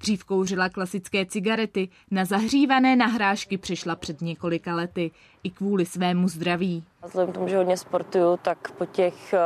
[0.00, 5.10] Dřív kouřila klasické cigarety, na zahřívané nahrážky přišla před několika lety
[5.42, 6.84] i kvůli svému zdraví.
[7.02, 9.38] Vzhledem k tomu, že hodně sportuju, tak po, těch, eh,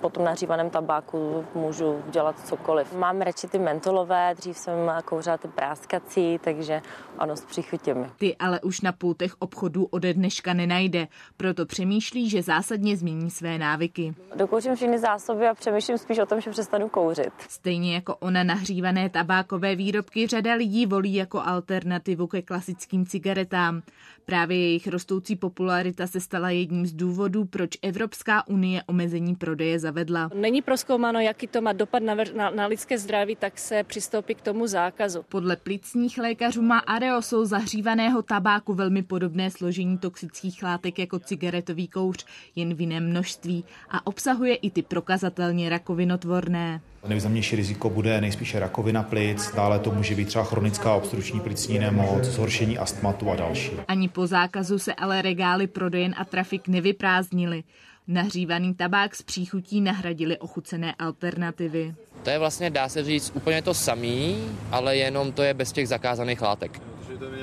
[0.00, 2.92] po tom nahřívaném tabáku můžu dělat cokoliv.
[2.94, 6.82] Mám radši ty mentolové, dřív jsem kouřila ty práskací, takže
[7.18, 8.06] ano, s příchutěmi.
[8.18, 13.58] Ty ale už na pultech obchodů ode dneška nenajde, proto přemýšlí, že zásadně změní své
[13.58, 14.14] návyky.
[14.36, 17.32] Dokouřím všechny zásoby a přemýšlím spíš o tom, že přestanu kouřit.
[17.48, 23.82] Stejně jako ona nahřívané tabákové výrobky řada lidí volí jako alternativu ke klasickým cigaretám.
[24.24, 30.30] Právě jejich rostoucí popularita se stala jedním z důvodů, proč Evropská unie omezení prodeje zavedla.
[30.34, 34.40] Není proskoumáno, jaký to má dopad na, na, na lidské zdraví, tak se přistoupí k
[34.40, 35.24] tomu zákazu.
[35.28, 42.26] Podle plicních lékařů má aerosol zahřívaného tabáku velmi podobné složení toxických látek jako cigaretový kouř,
[42.56, 46.80] jen v jiném množství a obsahuje i ty prokazatelně rakovinotvorné.
[47.08, 52.24] Nejvýznamnější riziko bude nejspíše rakovina plic, dále to může být třeba chronická obstrukční plicní nemoc,
[52.24, 53.70] zhoršení astmatu a další.
[53.88, 57.62] Ani po zákazu se ale regály prodejen a trafik nevyprázdnily.
[58.08, 61.94] Nahřívaný tabák s příchutí nahradili ochucené alternativy.
[62.22, 64.36] To je vlastně, dá se říct, úplně to samý,
[64.70, 66.89] ale jenom to je bez těch zakázaných látek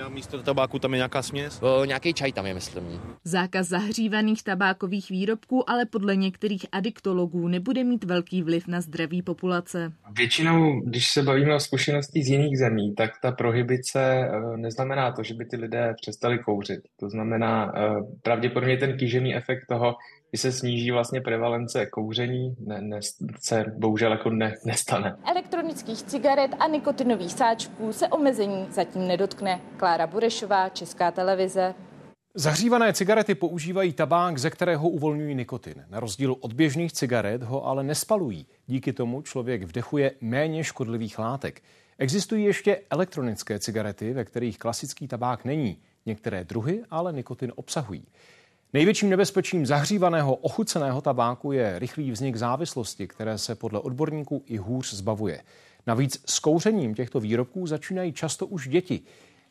[0.10, 1.60] místo tabáku tam je nějaká směs?
[1.62, 2.84] O, nějaký čaj tam je, myslím.
[3.24, 9.94] Zákaz zahřívaných tabákových výrobků ale podle některých adiktologů nebude mít velký vliv na zdraví populace.
[10.18, 15.24] Většinou, když se bavíme o zkušenosti z jiných zemí, tak ta prohibice eh, neznamená to,
[15.24, 16.80] že by ty lidé přestali kouřit.
[17.00, 17.90] To znamená eh,
[18.24, 19.96] pravděpodobně ten kýžený efekt toho,
[20.30, 23.00] kdy se sníží vlastně prevalence kouření, ne, ne,
[23.40, 25.16] se bohužel jako ne, nestane.
[25.26, 29.62] Elektronických cigaret a nikotinových sáčků se omezení zatím nedotkne.
[29.78, 31.76] Klára Burešová, Česká televize.
[32.36, 35.86] Zahřívané cigarety používají tabák, ze kterého uvolňují nikotin.
[35.90, 38.48] Na rozdíl od běžných cigaret ho ale nespalují.
[38.68, 41.62] Díky tomu člověk vdechuje méně škodlivých látek.
[41.98, 45.78] Existují ještě elektronické cigarety, ve kterých klasický tabák není.
[46.06, 48.06] Některé druhy ale nikotin obsahují.
[48.74, 54.94] Největším nebezpečím zahřívaného ochuceného tabáku je rychlý vznik závislosti, které se podle odborníků i hůř
[54.94, 55.44] zbavuje.
[55.88, 59.02] Navíc s kouřením těchto výrobků začínají často už děti.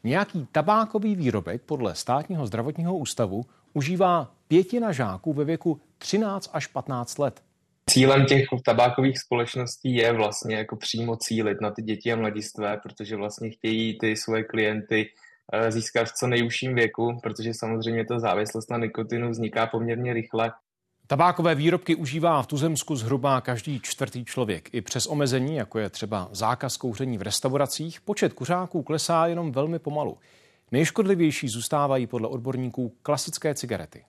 [0.05, 7.19] Nějaký tabákový výrobek podle státního zdravotního ústavu užívá pětina žáků ve věku 13 až 15
[7.19, 7.43] let.
[7.91, 13.17] Cílem těch tabákových společností je vlastně jako přímo cílit na ty děti a mladistvé, protože
[13.17, 15.07] vlastně chtějí ty svoje klienty
[15.69, 20.53] získat v co nejužším věku, protože samozřejmě ta závislost na nikotinu vzniká poměrně rychle.
[21.07, 24.75] Tabákové výrobky užívá v tuzemsku zhruba každý čtvrtý člověk.
[24.75, 29.79] I přes omezení, jako je třeba zákaz kouření v restauracích, počet kuřáků klesá jenom velmi
[29.79, 30.19] pomalu.
[30.73, 34.05] Nejškodlivější zůstávají podle odborníků klasické cigarety.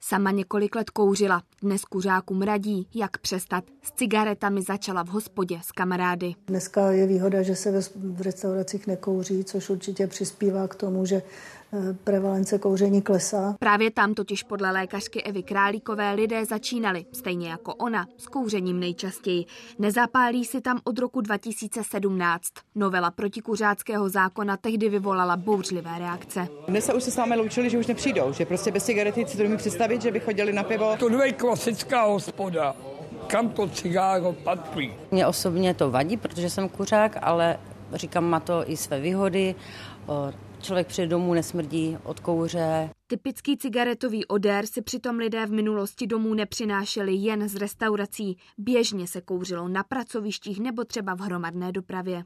[0.00, 3.64] Sama několik let kouřila, dnes kuřákům radí, jak přestat.
[3.82, 6.34] S cigaretami začala v hospodě s kamarády.
[6.46, 11.22] Dneska je výhoda, že se v restauracích nekouří, což určitě přispívá k tomu, že
[12.04, 13.56] prevalence kouření klesá.
[13.58, 19.44] Právě tam totiž podle lékařky Evy Králíkové lidé začínali, stejně jako ona, s kouřením nejčastěji.
[19.78, 22.48] Nezapálí si tam od roku 2017.
[22.74, 26.48] Novela protikuřáckého zákona tehdy vyvolala bouřlivé reakce.
[26.68, 29.48] Dnes se už se s námi loučili, že už nepřijdou, že prostě bez cigarety si
[29.48, 30.96] to představit, že by chodili na pivo.
[30.98, 32.76] To je klasická hospoda
[33.28, 34.92] kam to cigáro patří.
[35.10, 37.58] Mně osobně to vadí, protože jsem kuřák, ale
[37.92, 39.54] říkám, má to i své výhody.
[40.60, 42.90] Člověk přijde domů, nesmrdí od kouře.
[43.06, 48.38] Typický cigaretový odér si přitom lidé v minulosti domů nepřinášeli jen z restaurací.
[48.58, 52.24] Běžně se kouřilo na pracovištích nebo třeba v hromadné dopravě.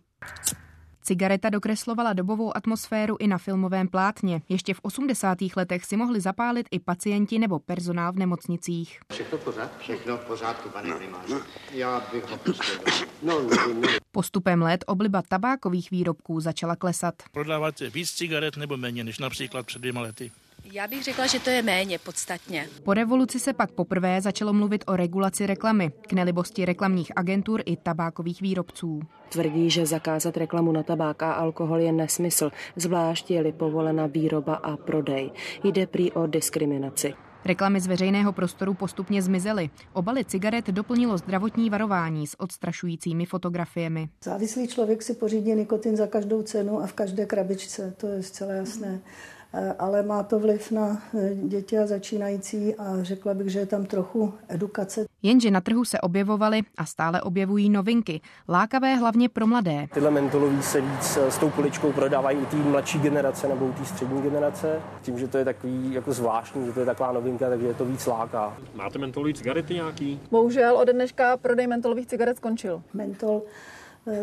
[1.04, 4.42] Cigareta dokreslovala dobovou atmosféru i na filmovém plátně.
[4.48, 5.38] Ještě v 80.
[5.56, 9.00] letech si mohli zapálit i pacienti nebo personál v nemocnicích.
[9.12, 9.79] Všechno pořád?
[9.79, 11.35] Všechno v pořádku, pane no, primáře.
[11.72, 12.81] Já bych ho pustil.
[13.22, 13.98] No, nevím, nevím.
[14.12, 17.14] Postupem let obliba tabákových výrobků začala klesat.
[17.33, 20.33] Prodáváte víc cigaret nebo méně než například před dvěma lety?
[20.65, 22.69] Já bych řekla, že to je méně podstatně.
[22.85, 27.77] Po revoluci se pak poprvé začalo mluvit o regulaci reklamy, k nelibosti reklamních agentur i
[27.77, 29.00] tabákových výrobců.
[29.29, 34.77] Tvrdí, že zakázat reklamu na tabák a alkohol je nesmysl, zvlášť je-li povolena výroba a
[34.77, 35.31] prodej.
[35.65, 37.15] Jde prý o diskriminaci.
[37.44, 39.71] Reklamy z veřejného prostoru postupně zmizely.
[39.92, 44.08] Obaly cigaret doplnilo zdravotní varování s odstrašujícími fotografiemi.
[44.25, 48.52] Závislý člověk si pořídí nikotin za každou cenu a v každé krabičce, to je zcela
[48.52, 49.00] jasné.
[49.04, 49.41] Eh,
[49.79, 53.87] ale má to vliv na eh, děti a začínající a řekla bych, že je tam
[53.87, 55.05] trochu edukace.
[55.23, 59.87] Jenže na trhu se objevovaly a stále objevují novinky, lákavé hlavně pro mladé.
[59.94, 63.73] Tyhle mentolový se víc eh, s tou poličkou prodávají u té mladší generace nebo u
[63.73, 64.81] té střední generace.
[65.03, 67.85] Tím, že to je takový jako zvláštní, že to je taková novinka, takže je to
[67.85, 68.57] víc láká.
[68.75, 70.21] Máte mentolový cigarety nějaký?
[70.31, 72.83] Bohužel ode dneška prodej mentolových cigaret skončil.
[72.94, 73.42] Mentol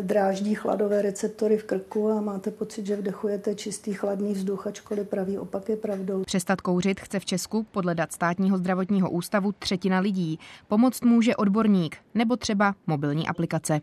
[0.02, 5.38] dráždí chladové receptory v krku a máte pocit, že vdechujete čistý chladný vzduch, ačkoliv pravý
[5.38, 6.22] opak je pravdou.
[6.22, 10.38] Přestat kouřit chce v Česku podle dat státního zdravotního ústavu třetina lidí.
[10.68, 13.80] Pomoct může odborník nebo třeba mobilní aplikace.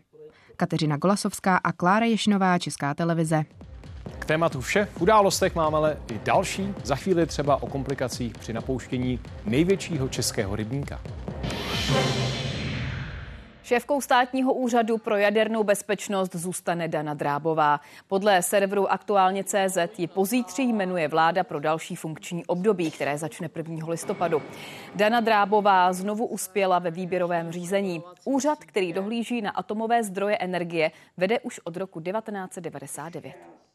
[0.56, 3.44] Kateřina Golasovská a Klára Ješnová, Česká televize.
[4.18, 4.88] K tématu vše.
[4.96, 6.74] V událostech máme ale i další.
[6.84, 11.00] Za chvíli třeba o komplikacích při napouštění největšího českého rybníka.
[13.68, 17.80] Šéfkou státního úřadu pro jadernou bezpečnost zůstane Dana Drábová.
[18.06, 23.86] Podle serveru aktuálně CZ ji pozítří jmenuje vláda pro další funkční období, které začne 1.
[23.88, 24.42] listopadu.
[24.94, 28.02] Dana Drábová znovu uspěla ve výběrovém řízení.
[28.24, 33.67] Úřad, který dohlíží na atomové zdroje energie, vede už od roku 1999.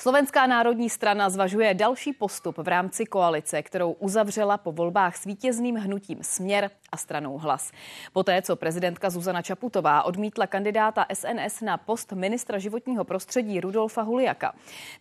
[0.00, 5.76] Slovenská národní strana zvažuje další postup v rámci koalice, kterou uzavřela po volbách s vítězným
[5.76, 7.72] hnutím Směr a stranou Hlas.
[8.12, 14.54] Poté, co prezidentka Zuzana Čaputová odmítla kandidáta SNS na post ministra životního prostředí Rudolfa Huliaka.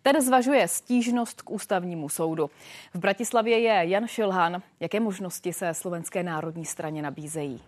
[0.04, 2.50] Ten zvažuje stížnost k ústavnímu soudu.
[2.94, 4.62] V Bratislavě je Jan Šilhan.
[4.80, 7.62] Jaké možnosti se Slovenské národní straně nabízejí?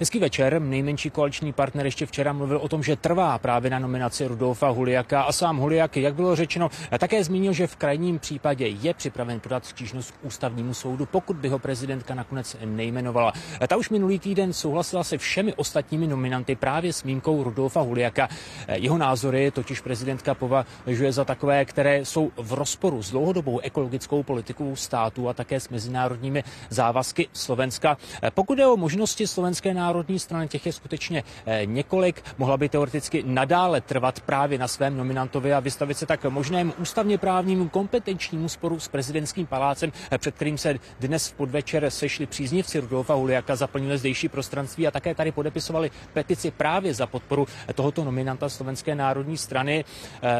[0.00, 0.62] Hezký večer.
[0.62, 5.22] Nejmenší koaliční partner ještě včera mluvil o tom, že trvá právě na nominaci Rudolfa Huliaka
[5.22, 9.66] a sám Huliak, jak bylo řečeno, také zmínil, že v krajním případě je připraven podat
[9.66, 13.32] stížnost k ústavnímu soudu, pokud by ho prezidentka nakonec nejmenovala.
[13.68, 18.28] Ta už minulý týden souhlasila se všemi ostatními nominanty právě s výjimkou Rudolfa Huliaka.
[18.68, 24.76] Jeho názory totiž prezidentka považuje za takové, které jsou v rozporu s dlouhodobou ekologickou politikou
[24.76, 27.96] státu a také s mezinárodními závazky Slovenska.
[28.34, 32.68] Pokud je o možnosti slovenské národní národní strany, těch je skutečně eh, několik, mohla by
[32.68, 38.48] teoreticky nadále trvat právě na svém nominantovi a vystavit se tak možnému ústavně právnímu kompetenčnímu
[38.48, 43.56] sporu s prezidentským palácem, eh, před kterým se dnes v podvečer sešli příznivci Rudolfa Huliaka,
[43.56, 48.94] zaplnili zdejší prostranství a také tady podepisovali petici právě za podporu eh, tohoto nominanta Slovenské
[48.94, 49.84] národní strany.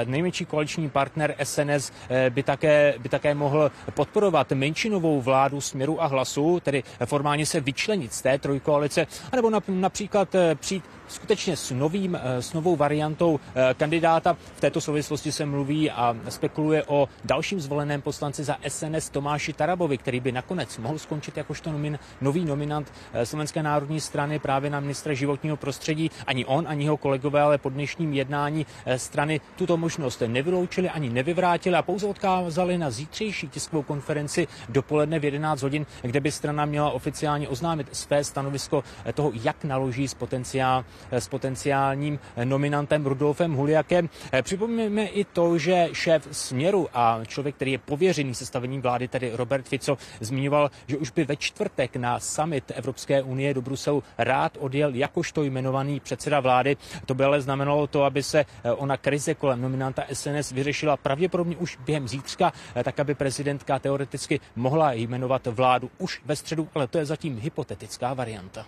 [0.04, 1.92] Nejmenší koaliční partner SNS
[2.30, 8.12] by také, by také mohl podporovat menšinovou vládu směru a hlasu, tedy formálně se vyčlenit
[8.12, 9.06] z té trojkoalice
[9.38, 14.36] a nebo například eh, přijít skutečně s, novým, eh, s novou variantou eh, kandidáta.
[14.56, 19.98] V této souvislosti se mluví a spekuluje o dalším zvoleném poslanci za SNS Tomáši Tarabovi,
[19.98, 22.92] který by nakonec mohl skončit jakožto nomin, nový nominant
[23.24, 26.10] Slovenské národní strany právě na ministra životního prostředí.
[26.26, 31.76] Ani on, ani jeho kolegové, ale po dnešním jednání strany tuto možnost nevyloučili ani nevyvrátili
[31.76, 36.90] a pouze odkázali na zítřejší tiskovou konferenci dopoledne v 11 hodin, kde by strana měla
[36.90, 38.84] oficiálně oznámit své stanovisko
[39.14, 44.08] toho, jak naloží s, potenciál, s potenciálním nominantem Rudolfem Huliakem.
[44.42, 49.68] Připomínáme i to, že šéf Směru a člověk, který je pověřený sestavením vlády, tedy Robert
[49.68, 54.94] Fico, zmiňoval, že už by ve čtvrtek na summit Evropské unie do Bruselu rád odjel
[54.94, 56.76] jakožto jmenovaný předseda vlády.
[57.06, 58.44] To by ale znamenalo to, aby se
[58.76, 62.52] ona krize kolem nominanta SNS vyřešila pravděpodobně už během zítřka,
[62.84, 68.14] tak aby prezidentka teoreticky mohla jmenovat vládu už ve středu, ale to je zatím hypotetická
[68.14, 68.66] varianta.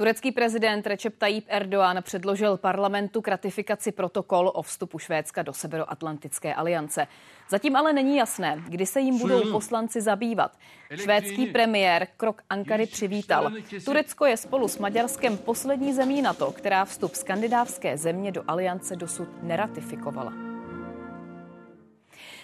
[0.00, 6.54] Turecký prezident Recep Tayyip Erdoğan předložil parlamentu k ratifikaci protokol o vstupu Švédska do Severoatlantické
[6.54, 7.06] aliance.
[7.50, 10.56] Zatím ale není jasné, kdy se jim budou poslanci zabývat.
[10.94, 13.50] Švédský premiér krok Ankary přivítal.
[13.84, 19.28] Turecko je spolu s Maďarskem poslední zemí NATO, která vstup skandinávské země do aliance dosud
[19.42, 20.32] neratifikovala.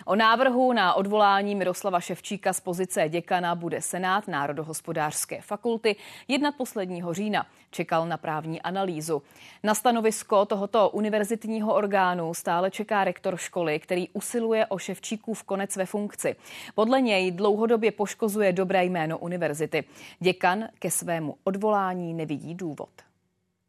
[0.09, 5.97] O návrhu na odvolání Miroslava Ševčíka z pozice děkana bude Senát Národohospodářské fakulty
[6.29, 7.47] jednat posledního října.
[7.71, 9.23] Čekal na právní analýzu.
[9.63, 15.87] Na stanovisko tohoto univerzitního orgánu stále čeká rektor školy, který usiluje o Ševčíkův konec ve
[15.87, 16.37] funkci.
[16.75, 19.85] Podle něj dlouhodobě poškozuje dobré jméno univerzity.
[20.21, 23.06] Děkan ke svému odvolání nevidí důvod.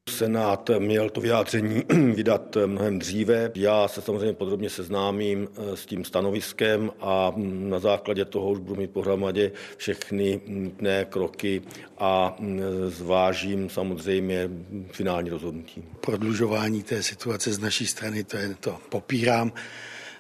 [0.10, 1.84] Senát měl to vyjádření
[2.16, 3.52] vydat mnohem dříve.
[3.56, 8.60] Já se samozřejmě podrobně seznámím eh, s tím stanoviskem a mm, na základě toho už
[8.60, 11.62] budu mít pohromadě všechny nutné kroky
[11.98, 14.50] a mm, zvážím samozřejmě
[14.92, 15.84] finální rozhodnutí.
[16.02, 19.52] Prodlužování té situace z naší strany, to je to popírám.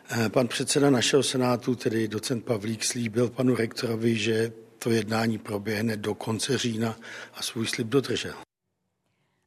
[0.10, 5.98] Eh, pan předseda našeho senátu, tedy docent Pavlík, slíbil panu rektorovi, že to jednání proběhne
[5.98, 6.96] do konce října
[7.34, 8.47] a svůj slib dodržel.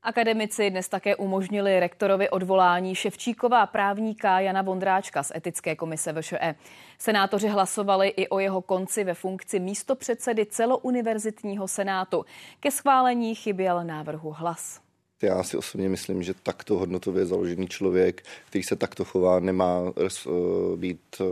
[0.03, 6.55] Akademici dnes také umožnili rektorovi odvolání Ševčíková právníka Jana Vondráčka z etické komise VŠE.
[6.99, 12.25] Senátoři hlasovali i o jeho konci ve funkci místopředsedy celouniverzitního senátu.
[12.61, 14.81] Ke schválení chyběl návrhu hlas.
[15.23, 20.31] Já si osobně myslím, že takto hodnotově založený člověk, který se takto chová, nemá eh,
[20.77, 21.25] být eh,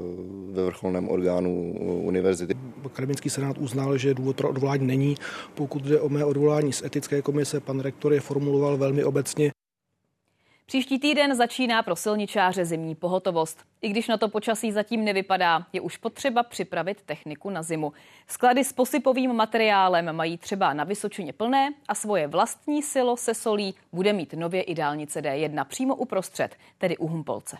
[0.53, 2.55] ve vrcholném orgánu eh, univerzity.
[2.85, 5.15] Akademický senát uznal, že důvod pro odvolání není.
[5.55, 9.53] Pokud jde o mé odvolání z etické komise, pan rektor je formuloval velmi obecně.
[10.69, 13.65] Příští týden začíná pro silničáře zimní pohotovost.
[13.81, 17.93] I když na to počasí zatím nevypadá, je už potřeba připravit techniku na zimu.
[18.27, 23.75] Sklady s posypovým materiálem mají třeba na Vysočině plné a svoje vlastní silo se solí
[23.93, 27.59] bude mít nově i dálnice D1 přímo uprostřed, tedy u Humpolce.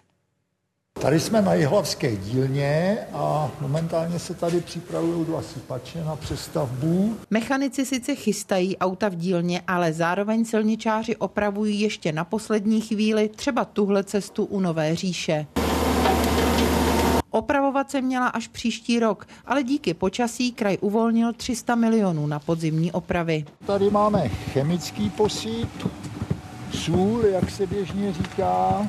[1.01, 7.17] Tady jsme na Jihlavské dílně a momentálně se tady připravují dva sypače na přestavbu.
[7.31, 13.65] Mechanici sice chystají auta v dílně, ale zároveň silničáři opravují ještě na poslední chvíli třeba
[13.65, 15.47] tuhle cestu u Nové říše.
[17.31, 22.93] Opravovat se měla až příští rok, ale díky počasí kraj uvolnil 300 milionů na podzimní
[22.93, 23.45] opravy.
[23.67, 25.71] Tady máme chemický posyp,
[26.73, 28.87] sůl, jak se běžně říká,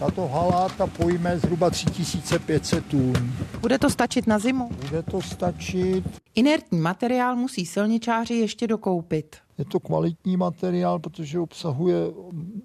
[0.00, 3.12] tato haláta pojme zhruba 3500 tun.
[3.60, 4.70] Bude to stačit na zimu?
[4.88, 6.04] Bude to stačit.
[6.34, 9.36] Inertní materiál musí silničáři ještě dokoupit.
[9.58, 11.96] Je to kvalitní materiál, protože obsahuje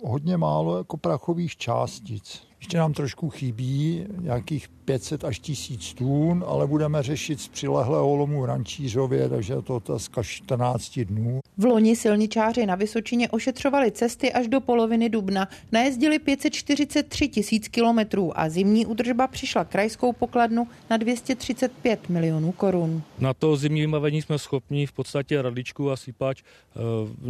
[0.04, 2.42] hodně málo jako prachových částic.
[2.60, 8.42] Ještě nám trošku chybí nějakých 500 až 1000 tun, ale budeme řešit z přilehlého lomu
[8.42, 11.40] v Rančířově, takže je to otázka 14 dnů.
[11.58, 15.48] V loni silničáři na Vysočině ošetřovali cesty až do poloviny dubna.
[15.72, 23.02] Najezdili 543 tisíc kilometrů a zimní údržba přišla krajskou pokladnu na 235 milionů korun.
[23.20, 26.46] Na to zimní vybavení jsme schopni v podstatě radličku a sypač e,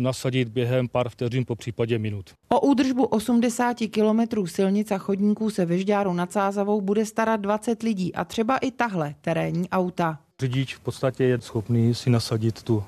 [0.01, 2.30] nasadit během pár vteřin, po případě minut.
[2.49, 7.84] O údržbu 80 kilometrů silnic a chodníků se ve Žďáru nad Sázavou bude starat 20
[7.84, 10.20] lidí a třeba i tahle terénní auta.
[10.39, 12.84] Řidič v podstatě je schopný si nasadit tu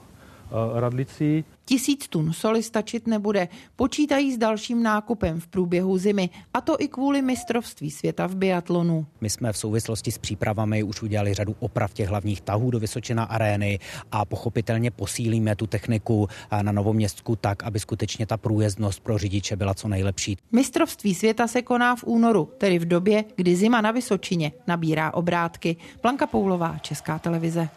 [0.73, 1.43] radlici.
[1.69, 3.47] Tisíc tun soli stačit nebude.
[3.75, 9.05] Počítají s dalším nákupem v průběhu zimy, a to i kvůli mistrovství světa v biatlonu.
[9.21, 13.23] My jsme v souvislosti s přípravami už udělali řadu oprav těch hlavních tahů do Vysočina
[13.23, 13.79] arény
[14.11, 16.27] a pochopitelně posílíme tu techniku
[16.61, 20.37] na Novoměstku tak, aby skutečně ta průjezdnost pro řidiče byla co nejlepší.
[20.51, 25.75] Mistrovství světa se koná v únoru, tedy v době, kdy zima na Vysočině nabírá obrátky.
[26.01, 27.69] Blanka Poulová, Česká televize.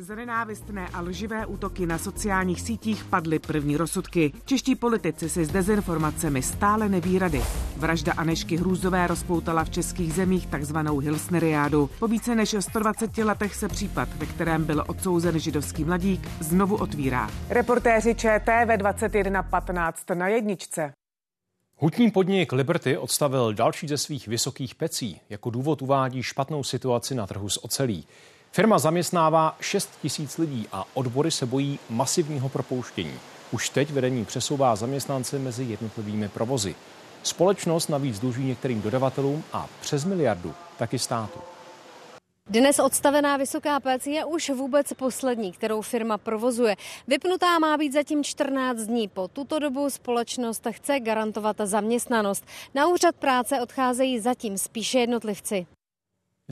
[0.00, 4.32] Za nenávistné a lživé útoky na sociálních sítích padly první rozsudky.
[4.44, 7.42] Čeští politici si s dezinformacemi stále neví rady.
[7.76, 11.90] Vražda Anešky Hrůzové rozpoutala v českých zemích takzvanou Hilsneriádu.
[11.98, 17.30] Po více než 120 letech se případ, ve kterém byl odsouzen židovský mladík, znovu otvírá.
[17.48, 20.92] Reportéři ČT ve 21.15 na jedničce.
[21.76, 25.20] Hutní podnik Liberty odstavil další ze svých vysokých pecí.
[25.30, 28.06] Jako důvod uvádí špatnou situaci na trhu s ocelí.
[28.52, 33.14] Firma zaměstnává 6 tisíc lidí a odbory se bojí masivního propouštění.
[33.52, 36.74] Už teď vedení přesouvá zaměstnance mezi jednotlivými provozy.
[37.22, 41.38] Společnost navíc dluží některým dodavatelům a přes miliardu taky státu.
[42.46, 46.76] Dnes odstavená vysoká pec je už vůbec poslední, kterou firma provozuje.
[47.08, 49.08] Vypnutá má být zatím 14 dní.
[49.08, 52.44] Po tuto dobu společnost chce garantovat zaměstnanost.
[52.74, 55.66] Na úřad práce odcházejí zatím spíše jednotlivci.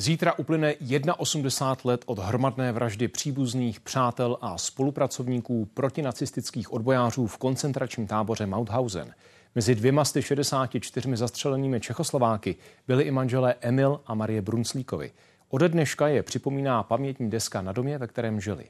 [0.01, 0.75] Zítra uplyne
[1.17, 9.15] 81 let od hromadné vraždy příbuzných, přátel a spolupracovníků protinacistických odbojářů v koncentračním táboře Mauthausen.
[9.55, 15.11] Mezi dvěma z 64 zastřelenými Čechoslováky byli i manželé Emil a Marie Brunslíkovi.
[15.49, 18.65] Ode dneška je připomíná pamětní deska na domě, ve kterém žili.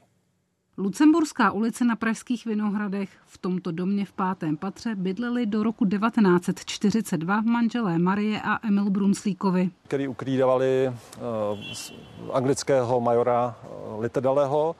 [0.79, 3.09] Lucemburská ulice na Pražských Vinohradech.
[3.27, 9.69] V tomto domě v pátém patře bydleli do roku 1942 manželé Marie a Emil Brunslíkovi.
[9.87, 13.55] Který ukrýdavali uh, anglického majora
[13.95, 14.75] uh, Littledaleho,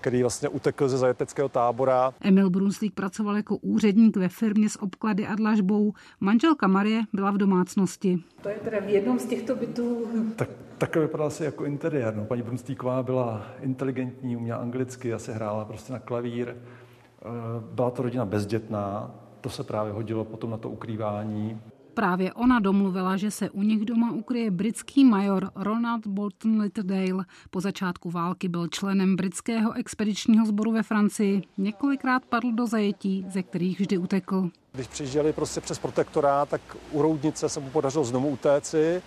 [0.00, 2.12] který vlastně utekl ze zajeteckého tábora.
[2.20, 5.92] Emil Brunslík pracoval jako úředník ve firmě s obklady a dlažbou.
[6.20, 8.18] Manželka Marie byla v domácnosti.
[8.42, 10.06] To je teda v jednom z těchto bytů.
[10.36, 10.48] Tak,
[10.78, 12.16] tak vypadá asi jako interiér.
[12.16, 12.24] No.
[12.24, 16.48] Paní Brunslíková byla inteligentní, uměla anglicky, asi hrála prostě na klavír.
[16.48, 17.26] Eh,
[17.72, 21.60] byla to rodina bezdětná, to se právě hodilo potom na to ukrývání.
[22.00, 27.24] Právě ona domluvila, že se u nich doma ukryje britský major Ronald Bolton Littledale.
[27.50, 31.42] Po začátku války byl členem britského expedičního sboru ve Francii.
[31.58, 34.50] Několikrát padl do zajetí, ze kterých vždy utekl.
[34.72, 36.60] Když přijížděli prostě přes protektorát, tak
[36.92, 39.02] u Roudnice se mu podařilo znovu utéci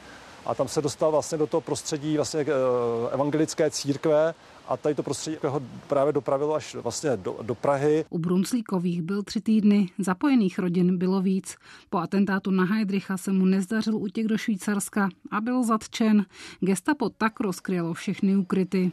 [0.45, 4.33] a tam se dostal vlastně do toho prostředí vlastně eh, evangelické církve
[4.67, 8.05] a tady to prostředí ho právě dopravilo až vlastně do, do Prahy.
[8.09, 11.55] U Brunclíkových byl tři týdny, zapojených rodin bylo víc.
[11.89, 16.25] Po atentátu na Heidricha se mu nezdařil utěk do Švýcarska a byl zatčen.
[16.59, 18.91] Gestapo tak rozkrylo všechny ukryty.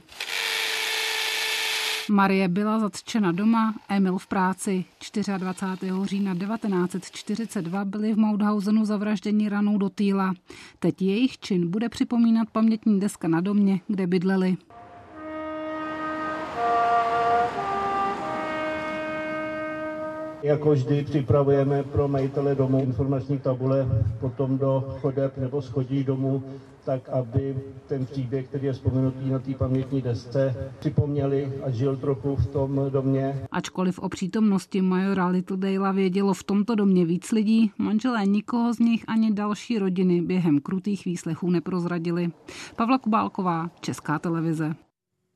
[2.10, 4.84] Marie byla zatčena doma, Emil v práci.
[5.38, 5.92] 24.
[6.04, 10.34] října 1942 byli v Mauthausenu zavražděni ranou do týla.
[10.78, 14.56] Teď jejich čin bude připomínat pamětní deska na domě, kde bydleli.
[20.42, 23.86] Jako vždy připravujeme pro majitele domu informační tabule
[24.20, 26.42] potom do chodeb nebo schodí domů,
[26.84, 27.56] tak aby
[27.86, 32.80] ten příběh, který je vzpomenutý na té pamětní desce, připomněli a žil trochu v tom
[32.88, 33.42] domě.
[33.52, 39.04] Ačkoliv o přítomnosti majora Littledale vědělo v tomto domě víc lidí, manželé nikoho z nich
[39.08, 42.30] ani další rodiny během krutých výslechů neprozradili.
[42.76, 44.74] Pavla Kubálková, Česká televize.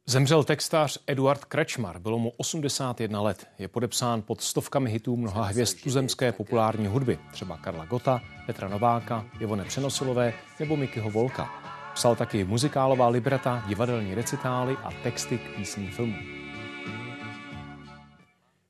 [0.07, 3.47] Zemřel textář Eduard Krečmar, bylo mu 81 let.
[3.59, 9.27] Je podepsán pod stovkami hitů mnoha hvězd tuzemské populární hudby, třeba Karla Gota, Petra Nováka,
[9.41, 11.51] Jevone Přenosilové nebo Mikyho Volka.
[11.95, 16.17] Psal taky muzikálová libreta, divadelní recitály a texty k písním filmů.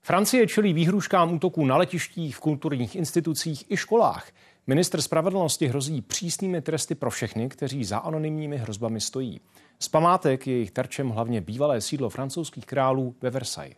[0.02, 4.30] Francie čelí výhruškám útoků na letištích, v kulturních institucích i školách.
[4.66, 9.40] Minister spravedlnosti hrozí přísnými tresty pro všechny, kteří za anonymními hrozbami stojí.
[9.78, 13.76] Z památek je jejich terčem hlavně bývalé sídlo francouzských králů ve Versailles.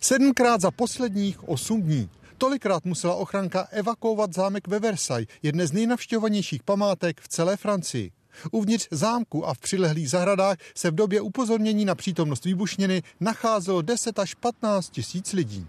[0.00, 2.10] Sedmkrát za posledních osm dní.
[2.38, 8.12] Tolikrát musela ochranka evakuovat zámek ve Versailles, jedné z nejnavštěvovanějších památek v celé Francii.
[8.50, 14.18] Uvnitř zámku a v přilehlých zahradách se v době upozornění na přítomnost výbušniny nacházelo 10
[14.18, 15.66] až 15 tisíc lidí.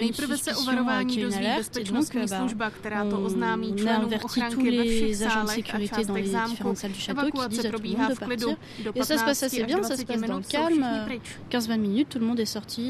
[0.00, 5.74] Nejprve se o varování dozví bezpečnostní služba, která to oznámí členům ochránky ve všech sálech
[5.74, 6.74] a částech zámku.
[7.08, 8.56] Evakuace probíhá v klidu.
[8.84, 11.22] Do 15 až 20 minut jsou všichni pryč.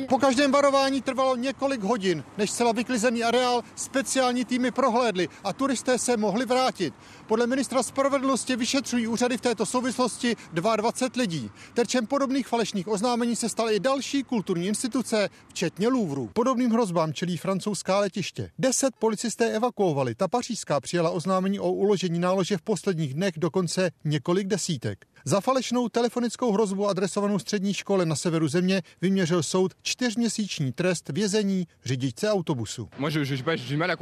[0.09, 5.99] Po každém varování trvalo několik hodin, než celá vyklizený areál speciální týmy prohlédly a turisté
[5.99, 6.95] se mohli vrátit.
[7.27, 11.51] Podle ministra spravedlnosti vyšetřují úřady v této souvislosti 22 lidí.
[11.75, 16.31] Terčem podobných falešných oznámení se staly i další kulturní instituce, včetně Louvru.
[16.33, 18.51] Podobným hrozbám čelí francouzská letiště.
[18.59, 20.15] Deset policisté evakuovali.
[20.15, 25.05] Ta pařížská přijala oznámení o uložení nálože v posledních dnech dokonce několik desítek.
[25.25, 31.67] Za falešnou telefonickou hrozbu adresovanou střední škole na severu země vyměřil soud čtyřměsíční trest vězení
[31.85, 32.89] řidičce autobusu.
[32.99, 33.97] Moi, je, je, je, je mal a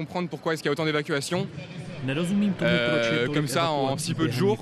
[0.71, 1.49] autant d'évacuations.
[2.05, 4.59] Nerozumím tomu, proč je comme ça en si peu de jours.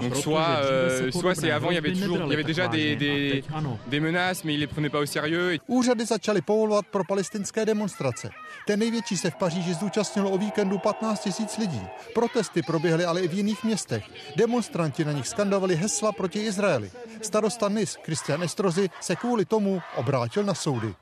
[0.00, 2.96] Donc soit, euh, soit c'est avant, il y avait toujours, il y avait déjà des,
[2.96, 3.44] des,
[3.90, 5.58] des menaces, mais ils les prenaient pas au sérieux.
[5.66, 8.30] Úřady začaly povolovat pro palestinské demonstrace.
[8.66, 11.80] Ten největší se v Paříži zúčastnilo o víkendu 15 tisíc lidí.
[12.14, 14.04] Protesty proběhly ale i v jiných městech.
[14.36, 16.90] Demonstranti na nich skandovali hesla proti Izraeli.
[17.22, 20.94] Starosta Nis Christian Estrozy se kvůli tomu obrátil na soudy.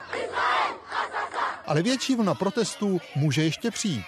[1.66, 4.04] Ale větší vlna protestů může ještě přijít.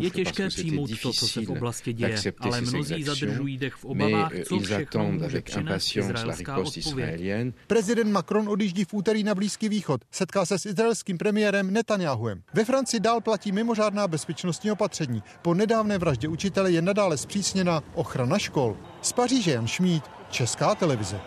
[0.00, 4.32] Je těžké přijmout to, co se v oblasti děje, ale mnozí zadržují dech v obavách,
[4.48, 7.54] co všechno může přinést izraelská odpověď.
[7.66, 10.00] Prezident Macron odjíždí v úterý na Blízký východ.
[10.10, 12.42] Setká se s izraelským premiérem Netanyahuem.
[12.54, 15.22] Ve Francii dál platí mimořádná bezpečnostní opatření.
[15.42, 18.76] Po nedávné vraždě učitele je nadále zpřísněna ochrana škol.
[19.02, 21.20] Z Paříže Jan Šmíd, Česká televize.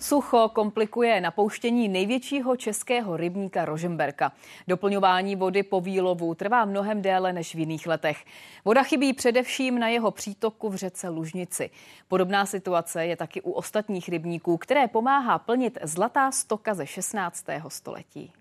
[0.00, 4.32] Sucho komplikuje napouštění největšího českého rybníka Rožemberka.
[4.68, 8.24] Doplňování vody po výlovu trvá mnohem déle než v jiných letech.
[8.64, 11.70] Voda chybí především na jeho přítoku v řece Lužnici.
[12.08, 17.46] Podobná situace je taky u ostatních rybníků, které pomáhá plnit zlatá stoka ze 16.
[17.68, 18.32] století.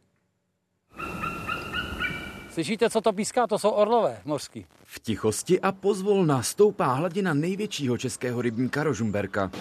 [2.52, 3.48] Slyšíte, co to píská?
[3.48, 4.66] To jsou orlové mořský.
[4.84, 9.52] V tichosti a pozvolna stoupá hladina největšího českého rybníka Rožumberka.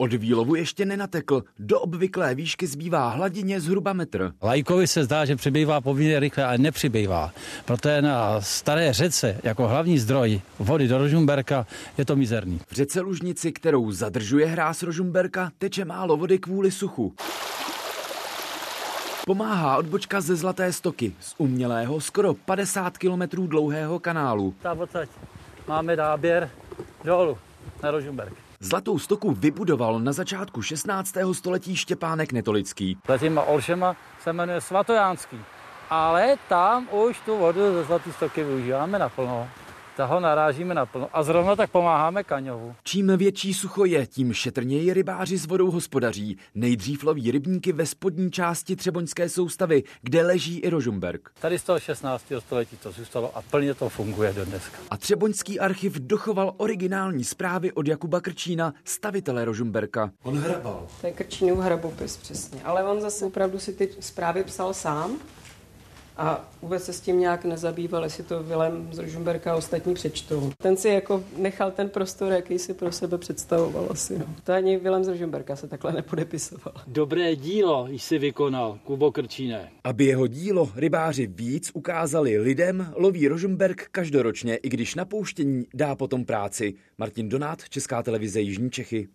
[0.00, 1.44] Od výlovu ještě nenatekl.
[1.58, 4.32] Do obvyklé výšky zbývá hladině zhruba metr.
[4.42, 7.32] Lajkovi se zdá, že přibývá povinně rychle, ale nepřibývá.
[7.64, 11.66] Proto je na staré řece jako hlavní zdroj vody do Rožumberka
[11.98, 12.60] je to mizerný.
[12.68, 17.14] V řece Lužnici, kterou zadržuje hráz Rožumberka, teče málo vody kvůli suchu.
[19.26, 24.54] Pomáhá odbočka ze Zlaté stoky z umělého skoro 50 kilometrů dlouhého kanálu.
[24.62, 24.76] Ta
[25.68, 26.50] máme dáběr
[27.04, 27.38] dolů
[27.82, 28.47] na Rožumberk.
[28.60, 31.14] Zlatou stoku vybudoval na začátku 16.
[31.32, 32.98] století Štěpánek Netolický.
[33.18, 35.40] Těma olšema se jmenuje Svatojánský.
[35.90, 39.48] Ale tam už tu vodu ze Zlaté stoky využíváme naplno
[39.98, 41.08] toho narážíme naplno.
[41.12, 42.74] A zrovna tak pomáháme Kaňovu.
[42.82, 46.38] Čím větší sucho je, tím šetrněji rybáři s vodou hospodaří.
[46.54, 51.30] Nejdřív loví rybníky ve spodní části Třeboňské soustavy, kde leží i Rožumberk.
[51.40, 52.24] Tady z toho 16.
[52.38, 54.78] století to zůstalo a plně to funguje do dneska.
[54.90, 60.10] A Třeboňský archiv dochoval originální zprávy od Jakuba Krčína, stavitele Rožumberka.
[60.22, 60.86] On hrabal.
[61.00, 62.62] To je Krčínův hrabopis, přesně.
[62.62, 65.18] Ale on zase opravdu si ty zprávy psal sám
[66.18, 70.52] a vůbec se s tím nějak nezabýval, jestli to Vilém z Ružumberka a ostatní přečtou.
[70.62, 74.18] Ten si jako nechal ten prostor, jaký si pro sebe představoval asi.
[74.18, 74.26] No.
[74.44, 76.74] To ani Vilém z Ružumberka se takhle nepodepisoval.
[76.86, 79.68] Dobré dílo jsi vykonal, Kubo Krčíne.
[79.84, 85.96] Aby jeho dílo rybáři víc ukázali lidem, loví Rožumberk každoročně, i když na pouštění dá
[85.96, 86.74] potom práci.
[86.98, 89.08] Martin Donát, Česká televize Jižní Čechy.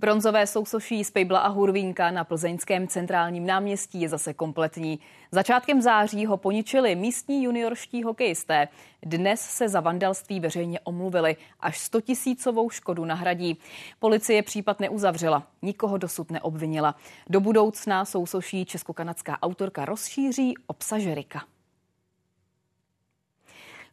[0.00, 5.00] Bronzové sousoší z Pejbla a Hurvínka na plzeňském centrálním náměstí je zase kompletní.
[5.32, 8.68] Začátkem září ho poničili místní juniorští hokejisté.
[9.02, 11.36] Dnes se za vandalství veřejně omluvili.
[11.60, 13.58] Až 100 tisícovou škodu nahradí.
[13.98, 15.42] Policie případ neuzavřela.
[15.62, 16.94] Nikoho dosud neobvinila.
[17.30, 21.42] Do budoucna sousoší česko-kanadská autorka rozšíří obsažerika.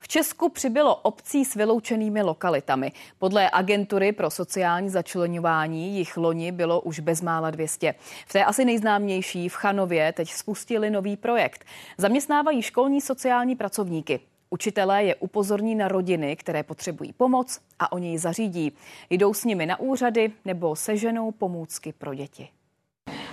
[0.06, 2.92] V Česku přibylo obcí s vyloučenými lokalitami.
[3.20, 7.96] Podle agentury pro sociální začlenování jich loni bylo už bezmála 200.
[8.28, 11.66] V té asi nejznámější v Chanově teď spustili nový projekt.
[11.98, 14.20] Zaměstnávají školní sociální pracovníky.
[14.50, 18.72] Učitelé je upozorní na rodiny, které potřebují pomoc a oni ji zařídí.
[19.10, 22.50] Jdou s nimi na úřady nebo seženou pomůcky pro děti.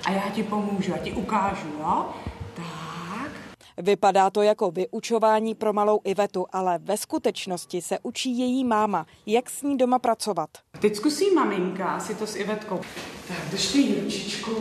[0.04, 2.06] A já ti pomůžu, já ti ukážu, jo?
[3.78, 9.50] Vypadá to jako vyučování pro malou Ivetu, ale ve skutečnosti se učí její máma, jak
[9.50, 10.50] s ní doma pracovat.
[10.80, 12.80] Teď zkusí maminka si to s Ivetkou.
[13.28, 14.52] Tak držte ručičku.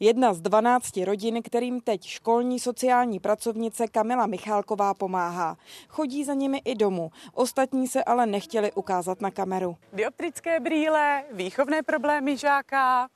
[0.00, 5.56] Jedna z 12 rodin, kterým teď školní sociální pracovnice Kamila Michálková pomáhá.
[5.88, 7.10] Chodí za nimi i domů.
[7.34, 9.76] Ostatní se ale nechtěli ukázat na kameru.
[9.92, 13.08] Dioptrické brýle, výchovné problémy žáka,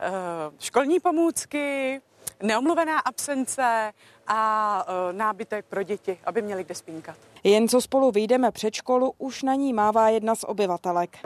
[0.00, 0.10] eh,
[0.58, 2.00] školní pomůcky,
[2.42, 3.92] neomluvená absence
[4.26, 7.16] a e, nábytek pro děti, aby měli kde spínkat.
[7.44, 11.18] Jen co spolu vyjdeme před školu, už na ní mává jedna z obyvatelek.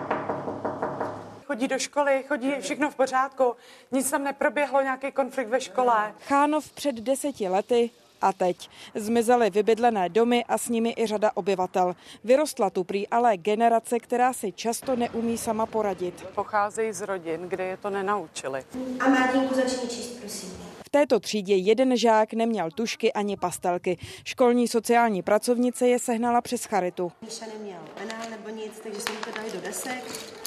[1.46, 3.56] Chodí do školy, chodí všechno v pořádku,
[3.92, 6.14] nic tam neproběhlo, nějaký konflikt ve škole.
[6.28, 7.90] Chánov před deseti lety
[8.20, 8.70] a teď.
[8.94, 11.94] Zmizely vybydlené domy a s nimi i řada obyvatel.
[12.24, 16.26] Vyrostla tu prý ale generace, která si často neumí sama poradit.
[16.34, 18.64] Pocházejí z rodin, kde je to nenaučili.
[19.00, 23.98] A Martinku začni číst, prosím této třídě jeden žák neměl tušky ani pastelky.
[24.24, 27.12] Školní sociální pracovnice je sehnala přes charitu.
[27.22, 30.41] Míša neměl penál nebo nic, takže jsme to dali do desek.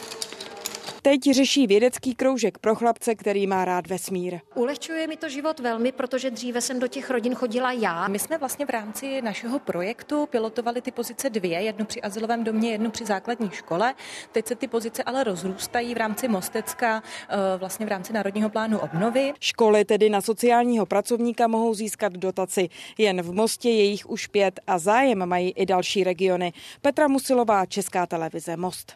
[1.05, 4.39] Teď řeší vědecký kroužek pro chlapce, který má rád vesmír.
[4.55, 8.07] Ulehčuje mi to život velmi, protože dříve jsem do těch rodin chodila já.
[8.07, 12.71] My jsme vlastně v rámci našeho projektu pilotovali ty pozice dvě, jednu při azylovém domě,
[12.71, 13.93] jednu při základní škole.
[14.31, 18.79] Teď se ty pozice ale rozrůstají v rámci Mostecka, eh, vlastně v rámci Národního plánu
[18.79, 19.33] obnovy.
[19.39, 22.69] Školy tedy na sociálního pracovníka mohou získat dotaci.
[22.97, 26.53] Jen v Mostě je jich už pět a zájem mají i další regiony.
[26.81, 28.93] Petra Musilová, Česká televize Most.